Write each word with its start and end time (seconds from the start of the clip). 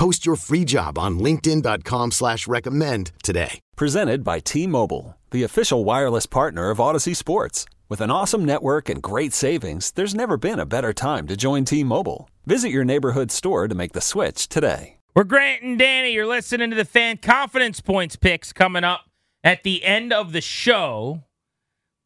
Post 0.00 0.24
your 0.24 0.36
free 0.36 0.64
job 0.64 0.96
on 0.96 1.18
linkedin.com 1.18 2.12
slash 2.12 2.48
recommend 2.48 3.12
today. 3.22 3.60
Presented 3.76 4.24
by 4.24 4.38
T-Mobile, 4.38 5.18
the 5.30 5.42
official 5.42 5.84
wireless 5.84 6.24
partner 6.24 6.70
of 6.70 6.78
Audacy 6.78 7.14
Sports. 7.14 7.66
With 7.90 8.00
an 8.00 8.10
awesome 8.10 8.42
network 8.42 8.88
and 8.88 9.02
great 9.02 9.34
savings, 9.34 9.90
there's 9.90 10.14
never 10.14 10.38
been 10.38 10.58
a 10.58 10.64
better 10.64 10.94
time 10.94 11.26
to 11.26 11.36
join 11.36 11.66
T-Mobile. 11.66 12.30
Visit 12.46 12.70
your 12.70 12.82
neighborhood 12.82 13.30
store 13.30 13.68
to 13.68 13.74
make 13.74 13.92
the 13.92 14.00
switch 14.00 14.48
today. 14.48 14.96
We're 15.14 15.24
Grant 15.24 15.64
and 15.64 15.78
Danny. 15.78 16.14
You're 16.14 16.24
listening 16.24 16.70
to 16.70 16.76
the 16.76 16.86
fan 16.86 17.18
confidence 17.18 17.82
points 17.82 18.16
picks 18.16 18.54
coming 18.54 18.84
up 18.84 19.02
at 19.44 19.64
the 19.64 19.84
end 19.84 20.14
of 20.14 20.32
the 20.32 20.40
show. 20.40 21.24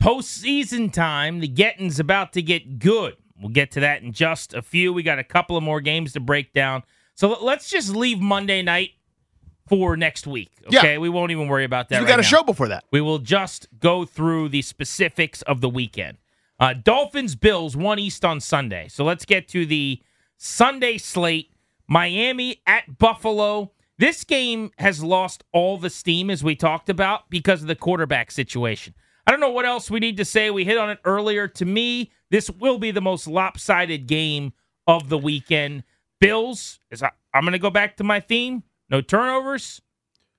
Postseason 0.02 0.92
time, 0.92 1.38
the 1.38 1.46
getting's 1.46 2.00
about 2.00 2.32
to 2.32 2.42
get 2.42 2.80
good. 2.80 3.14
We'll 3.40 3.52
get 3.52 3.70
to 3.70 3.80
that 3.80 4.02
in 4.02 4.10
just 4.10 4.52
a 4.52 4.62
few. 4.62 4.92
We 4.92 5.04
got 5.04 5.20
a 5.20 5.24
couple 5.24 5.56
of 5.56 5.62
more 5.62 5.80
games 5.80 6.12
to 6.14 6.20
break 6.20 6.52
down. 6.52 6.82
So 7.14 7.28
let's 7.42 7.70
just 7.70 7.91
leave 7.95 8.20
Monday 8.20 8.62
night 8.62 8.91
for 9.68 9.96
next 9.96 10.27
week. 10.27 10.50
Okay, 10.66 10.92
Yeah. 10.95 10.98
we 10.98 11.09
won't 11.09 11.30
even 11.30 11.48
worry 11.48 11.64
about 11.64 11.88
that. 11.88 12.00
we 12.00 12.05
right 12.05 12.09
got 12.09 12.18
a 12.18 12.22
now. 12.22 12.28
show 12.28 12.42
before 12.42 12.68
that. 12.68 12.84
We 12.91 13.00
will 13.00 13.18
just 13.18 13.68
go 13.78 14.05
through 14.05 14.50
the 14.50 14.62
specifics 14.62 15.42
of 15.42 15.61
the 15.61 15.69
weekend. 15.69 16.19
Uh, 16.61 16.75
Dolphins 16.75 17.34
Bills 17.34 17.77
one 17.77 17.98
East 17.98 18.25
on 18.25 18.41
Sunday. 18.41 18.88
So 18.88 19.05
let's 19.05 19.25
get 19.25 19.48
to 19.48 19.64
the 19.66 20.00
Sunday 20.36 20.98
slate. 20.98 21.50
Miami 21.86 22.62
at 22.66 22.98
Buffalo. 22.98 23.72
This 23.98 24.25
game 24.25 24.70
has 24.78 25.03
lost 25.03 25.44
all 25.53 25.77
the 25.78 25.91
steam 25.91 26.31
as 26.31 26.42
we 26.42 26.56
talked 26.56 26.88
about 26.88 27.28
because 27.31 27.60
of 27.62 27.69
the 27.69 27.77
quarterback 27.77 28.31
situation. 28.31 28.94
I 29.27 29.31
don't 29.31 29.41
know 29.41 29.50
what 29.50 29.64
else 29.66 29.91
we 29.91 30.00
need 30.00 30.16
to 30.16 30.25
say. 30.25 30.50
We 30.50 30.64
hit 30.64 30.78
on 30.78 30.91
it 30.91 30.98
earlier. 31.05 31.47
To 31.48 31.64
me, 31.64 32.10
this 32.31 32.50
will 32.50 32.78
be 32.78 32.91
the 32.91 33.00
most 33.00 33.27
lopsided 33.27 34.06
game 34.06 34.53
of 34.86 35.08
the 35.10 35.19
weekend. 35.19 35.84
Bills, 36.20 36.78
is 36.90 37.02
I, 37.02 37.10
I'm 37.32 37.42
going 37.42 37.52
to 37.52 37.58
go 37.58 37.70
back 37.70 37.96
to 37.98 38.04
my 38.04 38.20
theme. 38.20 38.62
No 38.90 39.00
turnovers. 39.00 39.82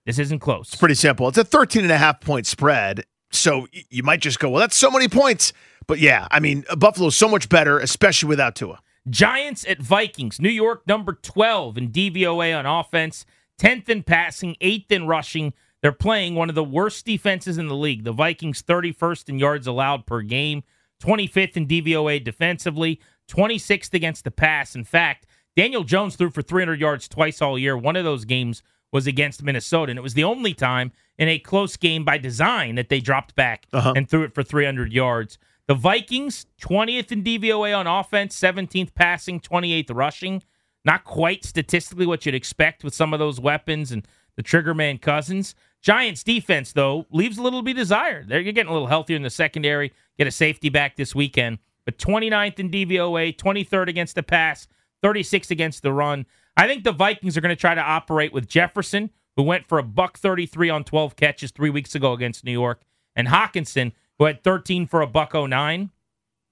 This 0.06 0.20
isn't 0.20 0.40
close. 0.40 0.68
It's 0.70 0.76
pretty 0.76 0.96
simple. 0.96 1.28
It's 1.28 1.38
a 1.38 1.44
13 1.44 1.84
and 1.84 1.92
a 1.92 1.98
half 1.98 2.22
point 2.22 2.46
spread. 2.46 3.06
So 3.32 3.68
you 3.90 4.04
might 4.04 4.22
just 4.22 4.40
go, 4.40 4.50
well, 4.50 4.60
that's 4.60 4.76
so 4.76 4.92
many 4.92 5.08
points. 5.08 5.52
But 5.88 6.00
yeah, 6.00 6.28
I 6.32 6.40
mean, 6.40 6.64
Buffalo's 6.78 7.16
so 7.16 7.28
much 7.28 7.50
better, 7.50 7.80
especially 7.80 8.30
without 8.30 8.56
Tua. 8.56 8.80
Giants 9.10 9.66
at 9.68 9.82
Vikings. 9.82 10.40
New 10.40 10.50
York 10.50 10.88
number 10.88 11.14
12 11.14 11.78
in 11.78 11.92
DVOA 11.92 12.58
on 12.58 12.66
offense, 12.66 13.26
10th 13.60 13.90
in 13.90 14.04
passing, 14.04 14.56
8th 14.62 14.92
in 14.92 15.08
rushing. 15.08 15.54
They're 15.82 15.92
playing 15.92 16.34
one 16.36 16.50
of 16.50 16.56
the 16.56 16.64
worst 16.64 17.06
defenses 17.06 17.58
in 17.58 17.68
the 17.68 17.76
league. 17.76 18.04
The 18.04 18.12
Vikings 18.12 18.64
31st 18.64 19.30
in 19.30 19.40
yards 19.40 19.68
allowed 19.68 20.08
per 20.08 20.22
game, 20.22 20.64
25th 21.04 21.58
in 21.58 21.68
DVOA 21.68 22.24
defensively, 22.24 23.00
26th 23.30 23.94
against 23.94 24.24
the 24.24 24.32
pass. 24.32 24.76
In 24.76 24.84
fact, 24.84 25.28
Daniel 25.56 25.84
Jones 25.84 26.16
threw 26.16 26.30
for 26.30 26.42
300 26.42 26.80
yards 26.80 27.08
twice 27.08 27.42
all 27.42 27.58
year. 27.58 27.78
One 27.78 27.96
of 27.96 28.04
those 28.04 28.26
games 28.26 28.62
was 28.92 29.08
against 29.08 29.44
Minnesota, 29.44 29.92
and 29.92 30.00
it 30.00 30.04
was 30.04 30.14
the 30.14 30.24
only 30.24 30.54
time 30.54 30.92
in 31.18 31.28
a 31.28 31.40
close 31.40 31.78
game 31.78 32.04
by 32.04 32.18
design 32.18 32.76
that 32.76 32.90
they 32.90 33.00
dropped 33.00 33.36
back 33.36 33.66
uh-huh. 33.74 33.94
and 33.96 34.10
threw 34.10 34.24
it 34.24 34.34
for 34.34 34.44
300 34.44 34.92
yards. 34.92 35.38
The 35.68 35.74
Vikings, 35.74 36.46
20th 36.62 37.12
in 37.12 37.24
DVOA 37.24 37.78
on 37.78 37.88
offense, 37.88 38.40
17th 38.40 38.94
passing, 38.94 39.40
28th 39.40 39.96
rushing. 39.96 40.44
Not 40.84 41.04
quite 41.04 41.44
statistically 41.44 42.06
what 42.06 42.26
you'd 42.26 42.36
expect 42.36 42.84
with 42.84 42.94
some 42.94 43.14
of 43.14 43.20
those 43.20 43.40
weapons 43.40 43.92
and 43.92 44.08
the 44.36 44.44
triggerman 44.44 45.02
cousins. 45.02 45.56
Giants 45.82 46.24
defense, 46.24 46.74
though, 46.74 47.06
leaves 47.12 47.38
a 47.38 47.42
little 47.42 47.60
to 47.60 47.64
be 47.64 47.74
desired. 47.74 48.28
They're 48.28 48.44
getting 48.44 48.70
a 48.70 48.74
little 48.74 48.88
healthier 48.88 49.16
in 49.16 49.24
the 49.24 49.30
secondary, 49.30 49.94
get 50.18 50.28
a 50.28 50.32
safety 50.32 50.70
back 50.70 50.96
this 50.96 51.16
weekend. 51.16 51.60
But 51.86 51.98
29th 51.98 52.60
in 52.60 52.70
DVOA, 52.70 53.36
23rd 53.36 53.88
against 53.88 54.16
the 54.16 54.24
pass, 54.24 54.68
36th 55.06 55.52
against 55.52 55.84
the 55.84 55.94
run. 55.94 56.26
I 56.58 56.68
think 56.68 56.84
the 56.84 56.92
Vikings 56.92 57.38
are 57.38 57.42
going 57.42 57.56
to 57.56 57.60
try 57.60 57.76
to 57.76 57.82
operate 57.82 58.34
with 58.34 58.48
Jefferson, 58.48 59.12
who 59.36 59.44
went 59.44 59.68
for 59.68 59.78
a 59.78 59.84
buck 59.84 60.18
33 60.18 60.70
on 60.70 60.84
12 60.84 61.16
catches 61.16 61.52
three 61.52 61.70
weeks 61.70 61.94
ago 61.94 62.14
against 62.14 62.44
New 62.44 62.52
York, 62.52 62.82
and 63.16 63.28
Hockenson, 63.28 63.92
who 64.18 64.26
had 64.26 64.44
13 64.44 64.88
for 64.88 65.02
a 65.02 65.08
buck 65.08 65.34
09. 65.34 65.92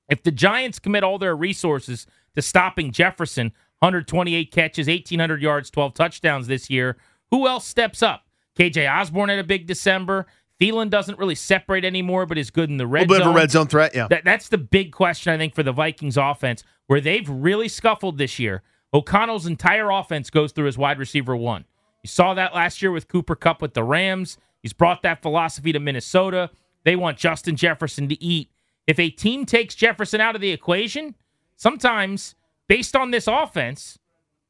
If 0.09 0.21
the 0.21 0.31
Giants 0.31 0.79
commit 0.79 1.03
all 1.03 1.17
their 1.17 1.35
resources 1.35 2.05
to 2.35 2.41
stopping 2.41 2.91
Jefferson, 2.91 3.53
128 3.79 4.51
catches, 4.51 4.87
1,800 4.87 5.41
yards, 5.41 5.69
12 5.69 5.93
touchdowns 5.93 6.47
this 6.47 6.69
year, 6.69 6.97
who 7.31 7.47
else 7.47 7.65
steps 7.65 8.03
up? 8.03 8.27
KJ 8.59 8.87
Osborne 8.87 9.29
had 9.29 9.39
a 9.39 9.43
big 9.43 9.65
December. 9.65 10.27
Thielen 10.63 10.89
doesn't 10.89 11.19
really 11.19 11.35
separate 11.35 11.83
anymore, 11.83 12.25
but 12.25 12.37
is 12.37 12.49
good 12.49 12.69
in 12.69 12.77
the 12.77 12.87
red. 12.87 13.07
A 13.07 13.09
little 13.09 13.15
bit 13.15 13.23
zone. 13.23 13.29
of 13.29 13.35
a 13.35 13.39
red 13.39 13.51
zone 13.51 13.67
threat. 13.67 13.93
Yeah. 13.93 14.07
That, 14.09 14.23
that's 14.23 14.47
the 14.47 14.57
big 14.57 14.91
question, 14.93 15.33
I 15.33 15.37
think, 15.37 15.53
for 15.55 15.63
the 15.63 15.73
Vikings 15.73 16.17
offense, 16.17 16.63
where 16.87 17.01
they've 17.01 17.27
really 17.27 17.67
scuffled 17.67 18.17
this 18.17 18.39
year. 18.39 18.63
O'Connell's 18.93 19.45
entire 19.45 19.89
offense 19.89 20.29
goes 20.29 20.51
through 20.51 20.67
his 20.67 20.77
wide 20.77 20.99
receiver 20.99 21.35
one. 21.35 21.65
You 22.03 22.07
saw 22.07 22.33
that 22.35 22.53
last 22.53 22.81
year 22.81 22.91
with 22.91 23.07
Cooper 23.07 23.35
Kupp 23.35 23.61
with 23.61 23.73
the 23.73 23.83
Rams. 23.83 24.37
He's 24.61 24.73
brought 24.73 25.01
that 25.01 25.21
philosophy 25.21 25.73
to 25.73 25.79
Minnesota. 25.79 26.49
They 26.83 26.95
want 26.95 27.17
Justin 27.17 27.55
Jefferson 27.55 28.07
to 28.09 28.23
eat. 28.23 28.49
If 28.87 28.99
a 28.99 29.09
team 29.09 29.45
takes 29.45 29.75
Jefferson 29.75 30.21
out 30.21 30.35
of 30.35 30.41
the 30.41 30.51
equation, 30.51 31.15
sometimes 31.55 32.35
based 32.67 32.95
on 32.95 33.11
this 33.11 33.27
offense, 33.27 33.97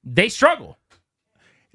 they 0.03 0.29
struggle. 0.29 0.77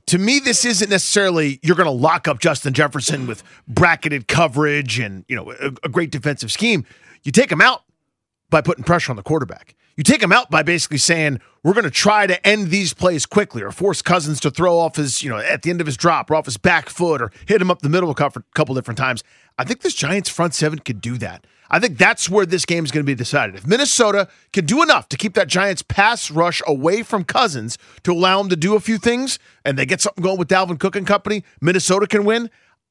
To 0.09 0.19
me, 0.19 0.39
this 0.39 0.65
isn't 0.65 0.91
necessarily 0.91 1.61
you're 1.63 1.77
going 1.77 1.87
to 1.87 1.91
lock 1.91 2.29
up 2.29 2.39
Justin 2.41 2.73
Jefferson 2.73 3.27
with 3.27 3.43
bracketed 3.67 4.27
coverage 4.29 4.99
and 4.99 5.25
you 5.29 5.37
know 5.37 5.53
a, 5.53 5.73
a 5.85 5.89
great 5.89 6.11
defensive 6.11 6.51
scheme. 6.51 6.85
You 7.23 7.33
take 7.33 7.51
him 7.51 7.61
out 7.61 7.83
by 8.51 8.61
putting 8.61 8.85
pressure 8.85 9.13
on 9.13 9.17
the 9.17 9.23
quarterback. 9.23 9.75
You 9.97 10.05
take 10.05 10.23
him 10.23 10.33
out 10.33 10.49
by 10.51 10.63
basically 10.63 10.99
saying 10.99 11.41
we're 11.65 11.73
going 11.73 11.85
to 11.85 11.91
try 11.91 12.27
to 12.27 12.47
end 12.47 12.69
these 12.69 12.95
plays 12.95 13.27
quickly 13.27 13.63
or 13.63 13.73
force 13.73 14.01
Cousins 14.01 14.39
to 14.41 14.51
throw 14.51 14.79
off 14.79 14.97
his 14.97 15.23
you 15.23 15.29
know 15.29 15.39
at 15.39 15.63
the 15.63 15.71
end 15.71 15.81
of 15.81 15.87
his 15.87 15.97
drop 15.97 16.31
or 16.31 16.37
off 16.37 16.47
his 16.47 16.57
back 16.57 16.89
foot 16.89 17.21
or 17.21 17.31
hit 17.47 17.61
him 17.61 17.71
up 17.71 17.83
the 17.83 17.89
middle 17.89 18.11
a 18.11 18.15
couple, 18.15 18.43
couple 18.55 18.75
different 18.75 18.99
times. 18.99 19.23
I 19.59 19.65
think 19.65 19.83
this 19.83 19.95
Giants 19.95 20.29
front 20.29 20.55
seven 20.55 20.79
could 20.79 21.01
do 21.01 21.19
that. 21.19 21.47
I 21.71 21.79
think 21.79 21.99
that's 21.99 22.29
where 22.29 22.47
this 22.47 22.65
game 22.65 22.85
is 22.85 22.91
going 22.91 23.05
to 23.05 23.11
be 23.11 23.15
decided. 23.15 23.55
If 23.55 23.67
Minnesota 23.67 24.29
can 24.53 24.65
do 24.65 24.83
enough 24.83 25.09
to 25.11 25.17
keep 25.17 25.35
that 25.35 25.49
Giants 25.49 25.83
pass 25.83 26.31
rush 26.31 26.63
away 26.67 27.03
from 27.03 27.25
Cousins 27.25 27.79
to 28.05 28.13
allow 28.13 28.41
him 28.41 28.49
to 28.49 28.57
do 28.57 28.75
a 28.75 28.81
few 28.81 28.99
things, 28.99 29.39
and 29.65 29.79
they 29.79 29.87
get 29.87 30.01
something 30.01 30.23
going 30.23 30.39
with 30.39 30.49
Dalvin 30.49 30.79
Cook 30.79 30.97
and 30.97 31.07
company, 31.07 31.45
Minnesota 31.61 32.07
can 32.07 32.25
win. 32.25 32.51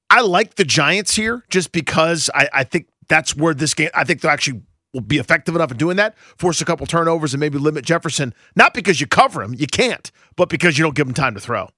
I 0.09 0.21
like 0.21 0.55
the 0.55 0.63
Giants 0.63 1.15
here 1.15 1.43
just 1.49 1.71
because 1.71 2.29
I, 2.33 2.49
I 2.53 2.63
think 2.63 2.87
that's 3.07 3.35
where 3.35 3.53
this 3.53 3.73
game. 3.73 3.89
I 3.93 4.03
think 4.03 4.21
they'll 4.21 4.31
actually 4.31 4.61
will 4.93 5.01
be 5.01 5.17
effective 5.17 5.55
enough 5.55 5.71
in 5.71 5.77
doing 5.77 5.97
that. 5.97 6.17
Force 6.17 6.61
a 6.61 6.65
couple 6.65 6.85
turnovers 6.85 7.33
and 7.33 7.39
maybe 7.39 7.57
limit 7.57 7.85
Jefferson. 7.85 8.33
Not 8.55 8.73
because 8.73 9.01
you 9.01 9.07
cover 9.07 9.43
him, 9.43 9.53
you 9.53 9.67
can't, 9.67 10.11
but 10.35 10.49
because 10.49 10.77
you 10.77 10.83
don't 10.83 10.95
give 10.95 11.07
him 11.07 11.13
time 11.13 11.33
to 11.33 11.39
throw. 11.39 11.69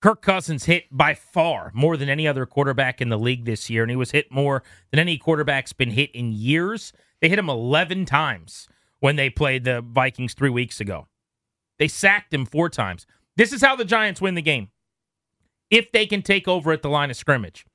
Kirk 0.00 0.22
Cousins 0.22 0.64
hit 0.64 0.84
by 0.90 1.14
far 1.14 1.72
more 1.74 1.96
than 1.96 2.08
any 2.08 2.28
other 2.28 2.46
quarterback 2.46 3.00
in 3.00 3.08
the 3.08 3.18
league 3.18 3.44
this 3.44 3.68
year, 3.68 3.82
and 3.82 3.90
he 3.90 3.96
was 3.96 4.12
hit 4.12 4.30
more 4.30 4.62
than 4.90 5.00
any 5.00 5.18
quarterback's 5.18 5.72
been 5.72 5.90
hit 5.90 6.10
in 6.12 6.32
years. 6.32 6.92
They 7.20 7.28
hit 7.28 7.38
him 7.38 7.50
11 7.50 8.04
times 8.04 8.68
when 9.00 9.16
they 9.16 9.28
played 9.28 9.64
the 9.64 9.82
Vikings 9.82 10.34
three 10.34 10.50
weeks 10.50 10.80
ago. 10.80 11.08
They 11.78 11.88
sacked 11.88 12.32
him 12.32 12.46
four 12.46 12.68
times. 12.68 13.06
This 13.36 13.52
is 13.52 13.60
how 13.60 13.74
the 13.74 13.84
Giants 13.84 14.20
win 14.20 14.34
the 14.34 14.42
game. 14.42 14.68
If 15.70 15.90
they 15.92 16.06
can 16.06 16.22
take 16.22 16.46
over 16.46 16.72
at 16.72 16.82
the 16.82 16.88
line 16.88 17.10
of 17.10 17.16
scrimmage. 17.16 17.66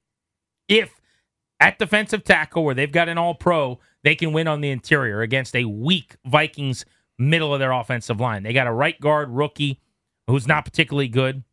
If 0.67 1.01
at 1.59 1.77
defensive 1.77 2.23
tackle, 2.23 2.63
where 2.63 2.75
they've 2.75 2.91
got 2.91 3.09
an 3.09 3.17
all 3.17 3.35
pro, 3.35 3.79
they 4.03 4.15
can 4.15 4.33
win 4.33 4.47
on 4.47 4.61
the 4.61 4.71
interior 4.71 5.21
against 5.21 5.55
a 5.55 5.65
weak 5.65 6.15
Vikings 6.25 6.85
middle 7.17 7.53
of 7.53 7.59
their 7.59 7.71
offensive 7.71 8.19
line. 8.19 8.43
They 8.43 8.53
got 8.53 8.67
a 8.67 8.73
right 8.73 8.99
guard 8.99 9.29
rookie 9.29 9.79
who's 10.27 10.47
not 10.47 10.65
particularly 10.65 11.07
good. 11.07 11.43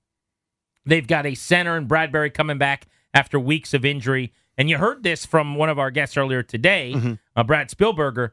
They've 0.87 1.07
got 1.07 1.27
a 1.27 1.35
center 1.35 1.77
and 1.77 1.87
Bradbury 1.89 2.31
coming 2.31 2.59
back 2.59 2.87
after 3.15 3.39
weeks 3.39 3.75
of 3.75 3.85
injury. 3.85 4.33
And 4.59 4.69
you 4.69 4.79
heard 4.79 5.03
this 5.03 5.25
from 5.27 5.55
one 5.55 5.69
of 5.69 5.79
our 5.79 5.91
guests 5.91 6.17
earlier 6.17 6.43
today, 6.43 7.17
uh, 7.37 7.43
Brad 7.45 7.71
Spielberger. 7.71 8.31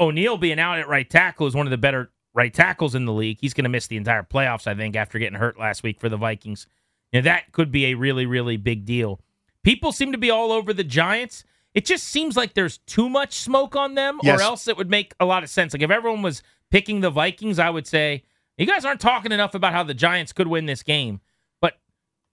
O'Neill 0.00 0.36
being 0.36 0.58
out 0.58 0.78
at 0.78 0.88
right 0.88 1.08
tackle 1.08 1.46
is 1.46 1.54
one 1.54 1.66
of 1.66 1.70
the 1.70 1.78
better 1.78 2.10
right 2.34 2.52
tackles 2.52 2.94
in 2.94 3.04
the 3.04 3.12
league. 3.12 3.38
He's 3.40 3.54
going 3.54 3.64
to 3.64 3.70
miss 3.70 3.86
the 3.86 3.96
entire 3.96 4.22
playoffs, 4.22 4.66
I 4.66 4.74
think, 4.74 4.96
after 4.96 5.18
getting 5.18 5.38
hurt 5.38 5.58
last 5.58 5.82
week 5.82 6.00
for 6.00 6.08
the 6.08 6.16
Vikings. 6.16 6.66
Now, 7.12 7.22
that 7.22 7.52
could 7.52 7.72
be 7.72 7.86
a 7.86 7.94
really, 7.94 8.26
really 8.26 8.56
big 8.58 8.84
deal. 8.84 9.20
People 9.64 9.92
seem 9.92 10.12
to 10.12 10.18
be 10.18 10.30
all 10.30 10.52
over 10.52 10.72
the 10.74 10.84
Giants. 10.84 11.44
It 11.74 11.84
just 11.86 12.04
seems 12.04 12.36
like 12.36 12.54
there's 12.54 12.78
too 12.78 13.08
much 13.08 13.34
smoke 13.34 13.76
on 13.76 13.94
them, 13.94 14.18
Yes. 14.22 14.38
or 14.38 14.42
else 14.42 14.68
it 14.68 14.76
would 14.76 14.90
make 14.90 15.14
a 15.20 15.24
lot 15.24 15.42
of 15.42 15.48
sense. 15.50 15.72
Like 15.72 15.82
if 15.82 15.90
everyone 15.90 16.22
was 16.22 16.42
picking 16.70 17.00
the 17.00 17.10
Vikings, 17.10 17.58
I 17.58 17.70
would 17.70 17.86
say, 17.86 18.24
you 18.56 18.66
guys 18.66 18.84
aren't 18.84 19.00
talking 19.00 19.32
enough 19.32 19.54
about 19.54 19.72
how 19.72 19.84
the 19.84 19.94
Giants 19.94 20.32
could 20.32 20.48
win 20.48 20.66
this 20.66 20.82
game. 20.82 21.20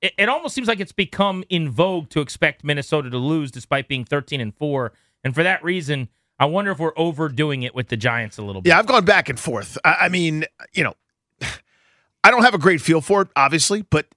It, 0.01 0.13
it 0.17 0.29
almost 0.29 0.55
seems 0.55 0.67
like 0.67 0.79
it's 0.79 0.91
become 0.91 1.43
in 1.49 1.69
vogue 1.69 2.09
to 2.09 2.21
expect 2.21 2.63
Minnesota 2.63 3.09
to 3.09 3.17
lose 3.17 3.51
despite 3.51 3.87
being 3.87 4.05
13 4.05 4.41
and 4.41 4.55
4. 4.55 4.91
And 5.23 5.33
for 5.33 5.43
that 5.43 5.63
reason, 5.63 6.09
I 6.37 6.45
wonder 6.45 6.71
if 6.71 6.79
we're 6.79 6.93
overdoing 6.97 7.63
it 7.63 7.73
with 7.73 7.87
the 7.87 7.97
Giants 7.97 8.37
a 8.37 8.43
little 8.43 8.61
bit. 8.61 8.69
Yeah, 8.69 8.79
I've 8.79 8.85
gone 8.85 9.05
back 9.05 9.29
and 9.29 9.39
forth. 9.39 9.77
I, 9.85 9.97
I 10.01 10.09
mean, 10.09 10.45
you 10.73 10.83
know, 10.83 10.93
I 12.23 12.31
don't 12.31 12.43
have 12.43 12.53
a 12.53 12.59
great 12.59 12.81
feel 12.81 13.01
for 13.01 13.23
it, 13.23 13.29
obviously, 13.35 13.83
but 13.83 14.07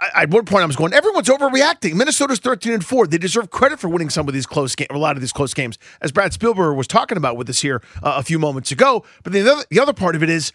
I, 0.00 0.22
at 0.22 0.30
one 0.30 0.44
point 0.44 0.62
I 0.62 0.66
was 0.66 0.76
going, 0.76 0.92
everyone's 0.92 1.28
overreacting. 1.28 1.94
Minnesota's 1.94 2.38
13 2.38 2.72
and 2.72 2.84
4. 2.84 3.06
They 3.06 3.18
deserve 3.18 3.50
credit 3.50 3.78
for 3.78 3.88
winning 3.88 4.10
some 4.10 4.26
of 4.28 4.34
these 4.34 4.46
close 4.46 4.74
games, 4.74 4.88
a 4.90 4.98
lot 4.98 5.16
of 5.16 5.20
these 5.20 5.32
close 5.32 5.54
games, 5.54 5.78
as 6.00 6.12
Brad 6.12 6.32
Spielberger 6.32 6.74
was 6.76 6.86
talking 6.86 7.16
about 7.16 7.36
with 7.36 7.48
us 7.48 7.60
here 7.60 7.82
uh, 8.02 8.14
a 8.16 8.22
few 8.22 8.38
moments 8.38 8.72
ago. 8.72 9.04
But 9.22 9.32
the 9.32 9.40
other, 9.40 9.64
the 9.70 9.80
other 9.80 9.92
part 9.92 10.16
of 10.16 10.22
it 10.22 10.30
is 10.30 10.52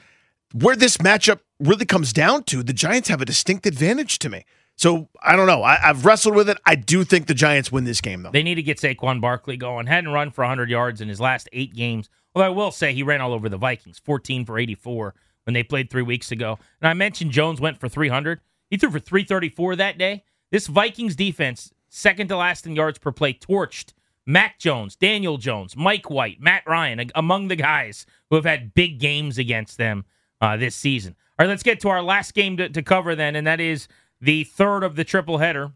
where 0.53 0.75
this 0.75 0.97
matchup 0.97 1.39
really 1.59 1.85
comes 1.85 2.13
down 2.13 2.43
to 2.43 2.63
the 2.63 2.73
Giants 2.73 3.09
have 3.09 3.21
a 3.21 3.25
distinct 3.25 3.65
advantage 3.65 4.19
to 4.19 4.29
me. 4.29 4.45
So 4.75 5.09
I 5.21 5.35
don't 5.35 5.47
know. 5.47 5.63
I, 5.63 5.75
have 5.77 6.05
wrestled 6.05 6.35
with 6.35 6.49
it. 6.49 6.57
I 6.65 6.75
do 6.75 7.03
think 7.03 7.27
the 7.27 7.33
Giants 7.33 7.71
win 7.71 7.83
this 7.83 8.01
game, 8.01 8.23
though. 8.23 8.31
They 8.31 8.43
need 8.43 8.55
to 8.55 8.63
get 8.63 8.79
Saquon 8.79 9.21
Barkley 9.21 9.57
going. 9.57 9.87
Hadn't 9.87 10.11
run 10.11 10.31
for 10.31 10.41
100 10.41 10.69
yards 10.69 10.99
in 10.99 11.07
his 11.07 11.19
last 11.19 11.47
eight 11.53 11.73
games. 11.75 12.09
Well, 12.35 12.43
I 12.43 12.49
will 12.49 12.71
say 12.71 12.93
he 12.93 13.03
ran 13.03 13.21
all 13.21 13.33
over 13.33 13.49
the 13.49 13.57
Vikings, 13.57 13.99
14 13.99 14.45
for 14.45 14.57
84 14.57 15.13
when 15.45 15.53
they 15.53 15.63
played 15.63 15.89
three 15.89 16.01
weeks 16.01 16.31
ago. 16.31 16.57
And 16.81 16.89
I 16.89 16.93
mentioned 16.93 17.31
Jones 17.31 17.61
went 17.61 17.79
for 17.79 17.87
300. 17.87 18.41
He 18.69 18.77
threw 18.77 18.89
for 18.89 18.99
334 18.99 19.75
that 19.75 19.97
day. 19.97 20.23
This 20.51 20.67
Vikings 20.67 21.15
defense, 21.15 21.71
second 21.89 22.27
to 22.29 22.37
last 22.37 22.65
in 22.65 22.75
yards 22.75 22.97
per 22.97 23.11
play, 23.11 23.33
torched 23.33 23.93
Mac 24.25 24.57
Jones, 24.59 24.95
Daniel 24.95 25.37
Jones, 25.37 25.75
Mike 25.75 26.09
White, 26.09 26.39
Matt 26.39 26.63
Ryan, 26.65 27.11
among 27.15 27.49
the 27.49 27.55
guys 27.55 28.05
who 28.29 28.35
have 28.35 28.45
had 28.45 28.73
big 28.73 28.99
games 28.99 29.37
against 29.37 29.77
them 29.77 30.05
uh, 30.41 30.57
this 30.57 30.75
season. 30.75 31.15
All 31.37 31.45
right, 31.45 31.49
let's 31.49 31.63
get 31.63 31.79
to 31.81 31.89
our 31.89 32.01
last 32.01 32.33
game 32.33 32.57
to, 32.57 32.69
to 32.69 32.81
cover 32.81 33.15
then, 33.15 33.35
and 33.35 33.47
that 33.47 33.59
is 33.59 33.87
the 34.23 34.45
third 34.45 34.83
of 34.83 34.95
the 34.95 35.03
triple 35.03 35.39
header 35.39 35.73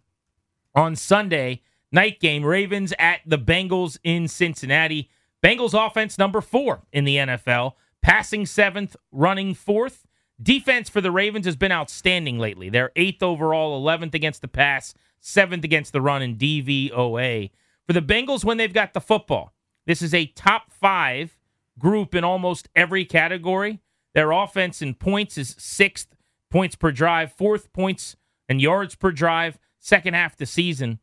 on 0.73 0.95
Sunday 0.95 1.61
night 1.91 2.19
game. 2.21 2.45
Ravens 2.45 2.93
at 2.97 3.19
the 3.25 3.37
Bengals 3.37 3.99
in 4.05 4.29
Cincinnati. 4.29 5.09
Bengals 5.43 5.73
offense 5.73 6.17
number 6.17 6.39
four 6.39 6.83
in 6.93 7.03
the 7.03 7.17
NFL, 7.17 7.73
passing 8.01 8.45
seventh, 8.45 8.95
running 9.11 9.53
fourth. 9.53 10.05
Defense 10.41 10.89
for 10.89 11.01
the 11.01 11.11
Ravens 11.11 11.45
has 11.45 11.57
been 11.57 11.73
outstanding 11.73 12.39
lately. 12.39 12.69
They're 12.69 12.91
eighth 12.95 13.21
overall, 13.21 13.83
11th 13.83 14.13
against 14.13 14.41
the 14.41 14.47
pass, 14.47 14.93
seventh 15.19 15.65
against 15.65 15.91
the 15.91 16.01
run 16.01 16.21
in 16.21 16.37
DVOA. 16.37 17.51
For 17.85 17.93
the 17.93 18.01
Bengals, 18.01 18.45
when 18.45 18.57
they've 18.57 18.73
got 18.73 18.93
the 18.93 19.01
football, 19.01 19.51
this 19.85 20.01
is 20.01 20.13
a 20.13 20.27
top 20.27 20.71
five 20.71 21.37
group 21.77 22.15
in 22.15 22.23
almost 22.23 22.69
every 22.75 23.03
category. 23.03 23.81
Their 24.13 24.31
offense 24.31 24.81
in 24.81 24.93
points 24.93 25.37
is 25.37 25.55
sixth, 25.59 26.15
points 26.49 26.75
per 26.75 26.91
drive, 26.91 27.33
fourth 27.33 27.73
points 27.73 28.15
and 28.49 28.61
yards 28.61 28.95
per 28.95 29.11
drive, 29.11 29.57
second 29.79 30.13
half 30.13 30.33
of 30.33 30.37
the 30.37 30.45
season. 30.45 30.99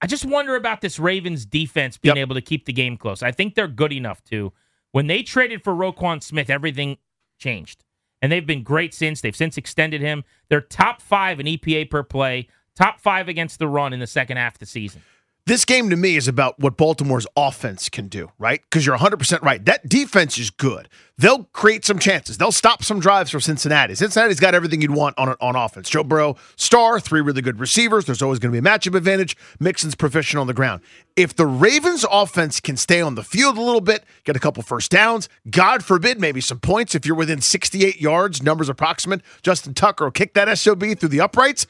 I 0.00 0.06
just 0.06 0.24
wonder 0.24 0.54
about 0.54 0.80
this 0.80 0.98
Ravens 0.98 1.44
defense 1.44 1.98
being 1.98 2.16
yep. 2.16 2.22
able 2.22 2.34
to 2.36 2.40
keep 2.40 2.66
the 2.66 2.72
game 2.72 2.96
close. 2.96 3.22
I 3.22 3.32
think 3.32 3.54
they're 3.54 3.68
good 3.68 3.92
enough 3.92 4.22
to. 4.24 4.52
When 4.92 5.06
they 5.06 5.22
traded 5.22 5.62
for 5.64 5.74
Roquan 5.74 6.22
Smith, 6.22 6.48
everything 6.48 6.98
changed. 7.38 7.84
And 8.22 8.32
they've 8.32 8.46
been 8.46 8.62
great 8.62 8.94
since. 8.94 9.20
They've 9.20 9.36
since 9.36 9.56
extended 9.56 10.00
him. 10.00 10.24
They're 10.48 10.60
top 10.60 11.00
five 11.00 11.40
in 11.40 11.46
EPA 11.46 11.90
per 11.90 12.02
play, 12.02 12.48
top 12.74 13.00
five 13.00 13.28
against 13.28 13.58
the 13.58 13.68
run 13.68 13.92
in 13.92 14.00
the 14.00 14.06
second 14.06 14.36
half 14.36 14.54
of 14.54 14.58
the 14.60 14.66
season. 14.66 15.02
This 15.48 15.64
game 15.64 15.88
to 15.88 15.96
me 15.96 16.16
is 16.16 16.28
about 16.28 16.58
what 16.58 16.76
Baltimore's 16.76 17.26
offense 17.34 17.88
can 17.88 18.08
do, 18.08 18.30
right? 18.38 18.60
Because 18.60 18.84
you're 18.84 18.98
100% 18.98 19.40
right. 19.40 19.64
That 19.64 19.88
defense 19.88 20.36
is 20.36 20.50
good. 20.50 20.90
They'll 21.16 21.44
create 21.44 21.86
some 21.86 21.98
chances. 21.98 22.36
They'll 22.36 22.52
stop 22.52 22.84
some 22.84 23.00
drives 23.00 23.30
for 23.30 23.40
Cincinnati. 23.40 23.94
Cincinnati's 23.94 24.40
got 24.40 24.54
everything 24.54 24.82
you'd 24.82 24.90
want 24.90 25.16
on, 25.16 25.34
on 25.40 25.56
offense. 25.56 25.88
Joe 25.88 26.04
Burrow, 26.04 26.36
star, 26.56 27.00
three 27.00 27.22
really 27.22 27.40
good 27.40 27.58
receivers. 27.60 28.04
There's 28.04 28.20
always 28.20 28.38
going 28.38 28.52
to 28.52 28.60
be 28.60 28.68
a 28.68 28.70
matchup 28.70 28.94
advantage. 28.94 29.38
Mixon's 29.58 29.94
proficient 29.94 30.38
on 30.38 30.48
the 30.48 30.52
ground. 30.52 30.82
If 31.16 31.34
the 31.34 31.46
Ravens' 31.46 32.04
offense 32.10 32.60
can 32.60 32.76
stay 32.76 33.00
on 33.00 33.14
the 33.14 33.24
field 33.24 33.56
a 33.56 33.62
little 33.62 33.80
bit, 33.80 34.04
get 34.24 34.36
a 34.36 34.40
couple 34.40 34.62
first 34.62 34.90
downs, 34.90 35.30
God 35.48 35.82
forbid, 35.82 36.20
maybe 36.20 36.42
some 36.42 36.60
points 36.60 36.94
if 36.94 37.06
you're 37.06 37.16
within 37.16 37.40
68 37.40 37.98
yards, 37.98 38.42
numbers 38.42 38.68
approximate, 38.68 39.22
Justin 39.40 39.72
Tucker 39.72 40.04
will 40.04 40.10
kick 40.10 40.34
that 40.34 40.58
SOB 40.58 40.98
through 40.98 41.08
the 41.08 41.22
uprights 41.22 41.66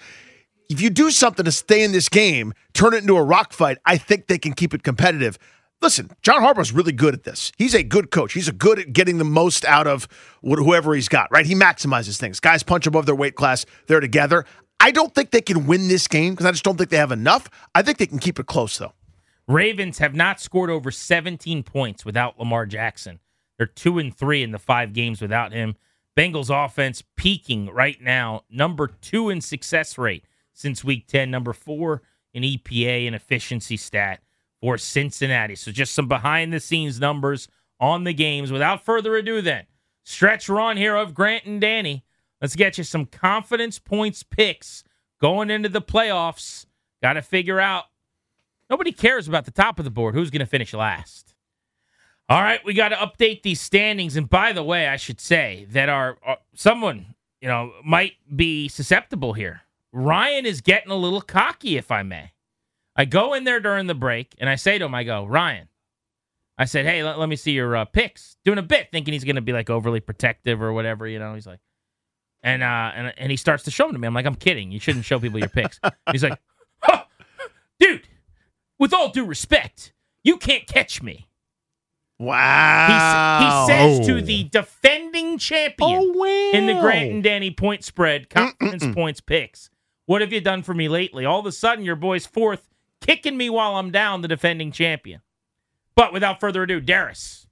if 0.69 0.81
you 0.83 0.91
do 0.91 1.11
something 1.11 1.45
to 1.45 1.53
stay 1.53 1.83
in 1.83 1.93
this 1.93 2.09
game, 2.09 2.53
turn 2.75 2.93
it 2.93 2.99
into 2.99 3.17
a 3.17 3.23
rock 3.23 3.53
fight, 3.53 3.79
I 3.87 3.97
think 3.97 4.27
they 4.27 4.39
can 4.39 4.53
keep 4.53 4.75
it 4.75 4.83
competitive. 4.83 5.39
Listen, 5.81 6.11
John 6.23 6.43
Harbaugh's 6.43 6.73
really 6.73 6.93
good 6.93 7.15
at 7.15 7.25
this. 7.25 7.53
He's 7.57 7.75
a 7.75 7.83
good 7.83 8.11
coach. 8.11 8.33
He's 8.33 8.49
a 8.49 8.53
good 8.53 8.79
at 8.79 8.93
getting 8.93 9.19
the 9.19 9.25
most 9.25 9.65
out 9.65 9.87
of 9.87 10.09
whoever 10.43 10.95
he's 10.95 11.09
got, 11.09 11.31
right? 11.31 11.47
He 11.47 11.55
maximizes 11.55 12.19
things. 12.19 12.41
Guys 12.41 12.63
punch 12.63 12.87
above 12.87 13.07
their 13.07 13.15
weight 13.15 13.37
class. 13.37 13.65
They're 13.87 14.01
together. 14.01 14.45
I 14.81 14.91
don't 14.91 15.15
think 15.15 15.31
they 15.31 15.41
can 15.41 15.67
win 15.67 15.89
this 15.89 16.07
game 16.07 16.35
because 16.35 16.47
I 16.47 16.51
just 16.51 16.65
don't 16.65 16.77
think 16.77 16.91
they 16.91 16.97
have 16.97 17.13
enough. 17.13 17.49
I 17.75 17.83
think 17.83 17.99
they 17.99 18.07
can 18.07 18.19
keep 18.19 18.39
it 18.39 18.47
close, 18.47 18.77
though. 18.77 18.93
Ravens 19.47 19.99
have 19.99 20.15
not 20.15 20.41
scored 20.41 20.69
over 20.69 20.91
17 20.91 21.63
points 21.63 22.05
without 22.05 22.39
Lamar 22.39 22.67
Jackson. 22.67 23.21
They're 23.57 23.67
two 23.67 23.99
and 23.99 24.15
three 24.15 24.43
in 24.43 24.51
the 24.51 24.59
five 24.59 24.93
games 24.93 25.23
without 25.23 25.53
him. 25.53 25.77
Bengals 26.17 26.51
offense 26.53 27.03
peaking 27.17 27.71
right 27.71 28.01
now, 28.03 28.43
number 28.51 28.89
two 28.89 29.31
in 29.31 29.41
success 29.41 29.97
rate 29.97 30.25
since 30.59 30.83
week 30.83 31.07
10, 31.07 31.31
number 31.31 31.53
four 31.53 32.03
in 32.35 32.43
EPA 32.43 33.07
and 33.07 33.15
efficiency 33.15 33.77
stat 33.77 34.21
for 34.61 34.77
Cincinnati. 34.77 35.55
So 35.55 35.71
just 35.71 35.95
some 35.95 36.09
behind 36.09 36.53
the 36.53 36.59
scenes 36.59 36.99
numbers 36.99 37.49
on 37.79 38.03
the 38.03 38.13
games. 38.13 38.51
Without 38.51 38.85
further 38.85 39.15
ado, 39.17 39.41
then, 39.41 39.67
stretch 40.03 40.49
run 40.49 40.77
here 40.77 40.97
of 40.97 41.15
Grant 41.15 41.45
and 41.45 41.61
Danny. 41.61 42.05
Let's 42.43 42.57
get 42.57 42.77
you 42.77 42.83
some 42.83 43.07
confidence 43.07 43.79
points 43.79 44.25
picks 44.25 44.83
going 45.21 45.49
into 45.49 45.69
the 45.69 45.81
playoffs. 45.81 46.67
Got 47.03 47.13
to 47.13 47.23
figure 47.23 47.61
out. 47.61 47.85
Nobody 48.69 48.91
cares 48.91 49.29
about 49.29 49.45
the 49.45 49.53
top 49.53 49.79
of 49.79 49.85
the 49.85 49.91
board. 49.93 50.15
Who's 50.15 50.31
going 50.31 50.41
to 50.41 50.47
finish 50.47 50.75
last? 50.75 51.35
All 52.29 52.43
right, 52.43 52.61
we 52.65 52.75
got 52.75 52.89
to 52.91 52.97
update 52.97 53.43
these 53.43 53.61
standings. 53.61 54.17
And 54.17 54.29
by 54.29 54.53
the 54.53 54.65
way, 54.65 54.89
I 54.89 54.97
should 54.97 55.21
say 55.21 55.67
that 55.71 55.89
our, 55.89 56.19
our 56.23 56.39
someone 56.55 57.15
you 57.41 57.49
know 57.49 57.73
might 57.85 58.15
be 58.35 58.67
susceptible 58.69 59.33
here. 59.35 59.63
Ryan 59.93 60.47
is 60.47 60.61
getting 60.61 60.91
a 60.91 60.97
little 60.97 61.21
cocky, 61.21 61.77
if 61.77 61.91
I 61.91 62.03
may. 62.03 62.33
I 62.97 63.05
go 63.05 63.35
in 63.35 63.45
there 63.45 63.61
during 63.61 63.87
the 63.87 63.95
break 63.95 64.35
and 64.39 64.51
I 64.51 64.57
say 64.57 64.79
to 64.79 64.85
him, 64.85 64.95
I 64.95 65.05
go, 65.05 65.25
Ryan, 65.25 65.69
I 66.59 66.65
said, 66.65 66.85
hey, 66.85 67.05
let, 67.05 67.19
let 67.19 67.29
me 67.29 67.37
see 67.37 67.53
your 67.53 67.77
uh, 67.77 67.85
picks. 67.85 68.37
Doing 68.45 68.59
a 68.59 68.63
bit, 68.63 68.89
thinking 68.91 69.13
he's 69.13 69.25
going 69.25 69.37
to 69.37 69.43
be 69.43 69.53
like 69.53 69.71
overly 69.71 70.01
protective 70.01 70.61
or 70.61 70.73
whatever, 70.73 71.07
you 71.07 71.21
know. 71.21 71.35
He's 71.35 71.47
like, 71.47 71.61
and 72.43 72.63
uh, 72.63 72.91
and 72.95 73.15
and 73.17 73.31
he 73.31 73.37
starts 73.37 73.65
to 73.65 73.71
show 73.71 73.85
them 73.85 73.93
to 73.93 73.99
me. 73.99 74.07
I'm 74.07 74.15
like, 74.15 74.27
I'm 74.27 74.35
kidding. 74.35 74.73
You 74.73 74.81
shouldn't 74.81 75.05
show 75.05 75.21
people 75.21 75.39
your 75.39 75.49
picks. 75.49 75.79
he's 76.13 76.25
like, 76.25 76.39
huh, 76.83 77.05
dude, 77.79 78.09
with 78.79 78.93
all 78.93 79.11
due 79.11 79.25
respect, 79.25 79.93
you 80.25 80.37
can't 80.37 80.67
catch 80.67 81.03
me. 81.03 81.29
Wow. 82.19 83.39
He, 83.39 83.45
he 83.45 83.79
says 83.79 84.01
oh. 84.01 84.15
to 84.15 84.23
the 84.23 84.45
defending 84.45 85.39
champion 85.39 86.01
oh, 86.01 86.13
wow. 86.13 86.59
in 86.59 86.67
the 86.67 86.81
Grant 86.81 87.13
and 87.13 87.23
Danny 87.23 87.53
point 87.53 87.85
spread, 87.85 88.29
confidence 88.29 88.85
points 88.95 89.21
picks. 89.21 89.71
What 90.09 90.23
have 90.23 90.33
you 90.33 90.41
done 90.41 90.63
for 90.63 90.73
me 90.73 90.89
lately? 90.89 91.27
All 91.27 91.39
of 91.39 91.45
a 91.45 91.53
sudden, 91.53 91.85
your 91.85 91.95
boy's 91.95 92.25
fourth, 92.25 92.67
kicking 93.03 93.37
me 93.37 93.51
while 93.51 93.77
I'm 93.77 93.91
down, 93.91 94.23
the 94.23 94.29
defending 94.29 94.73
champion. 94.73 95.21
But 95.95 96.15
without 96.15 96.41
further 96.41 96.63
ado, 96.63 96.81
Darius, 96.81 97.47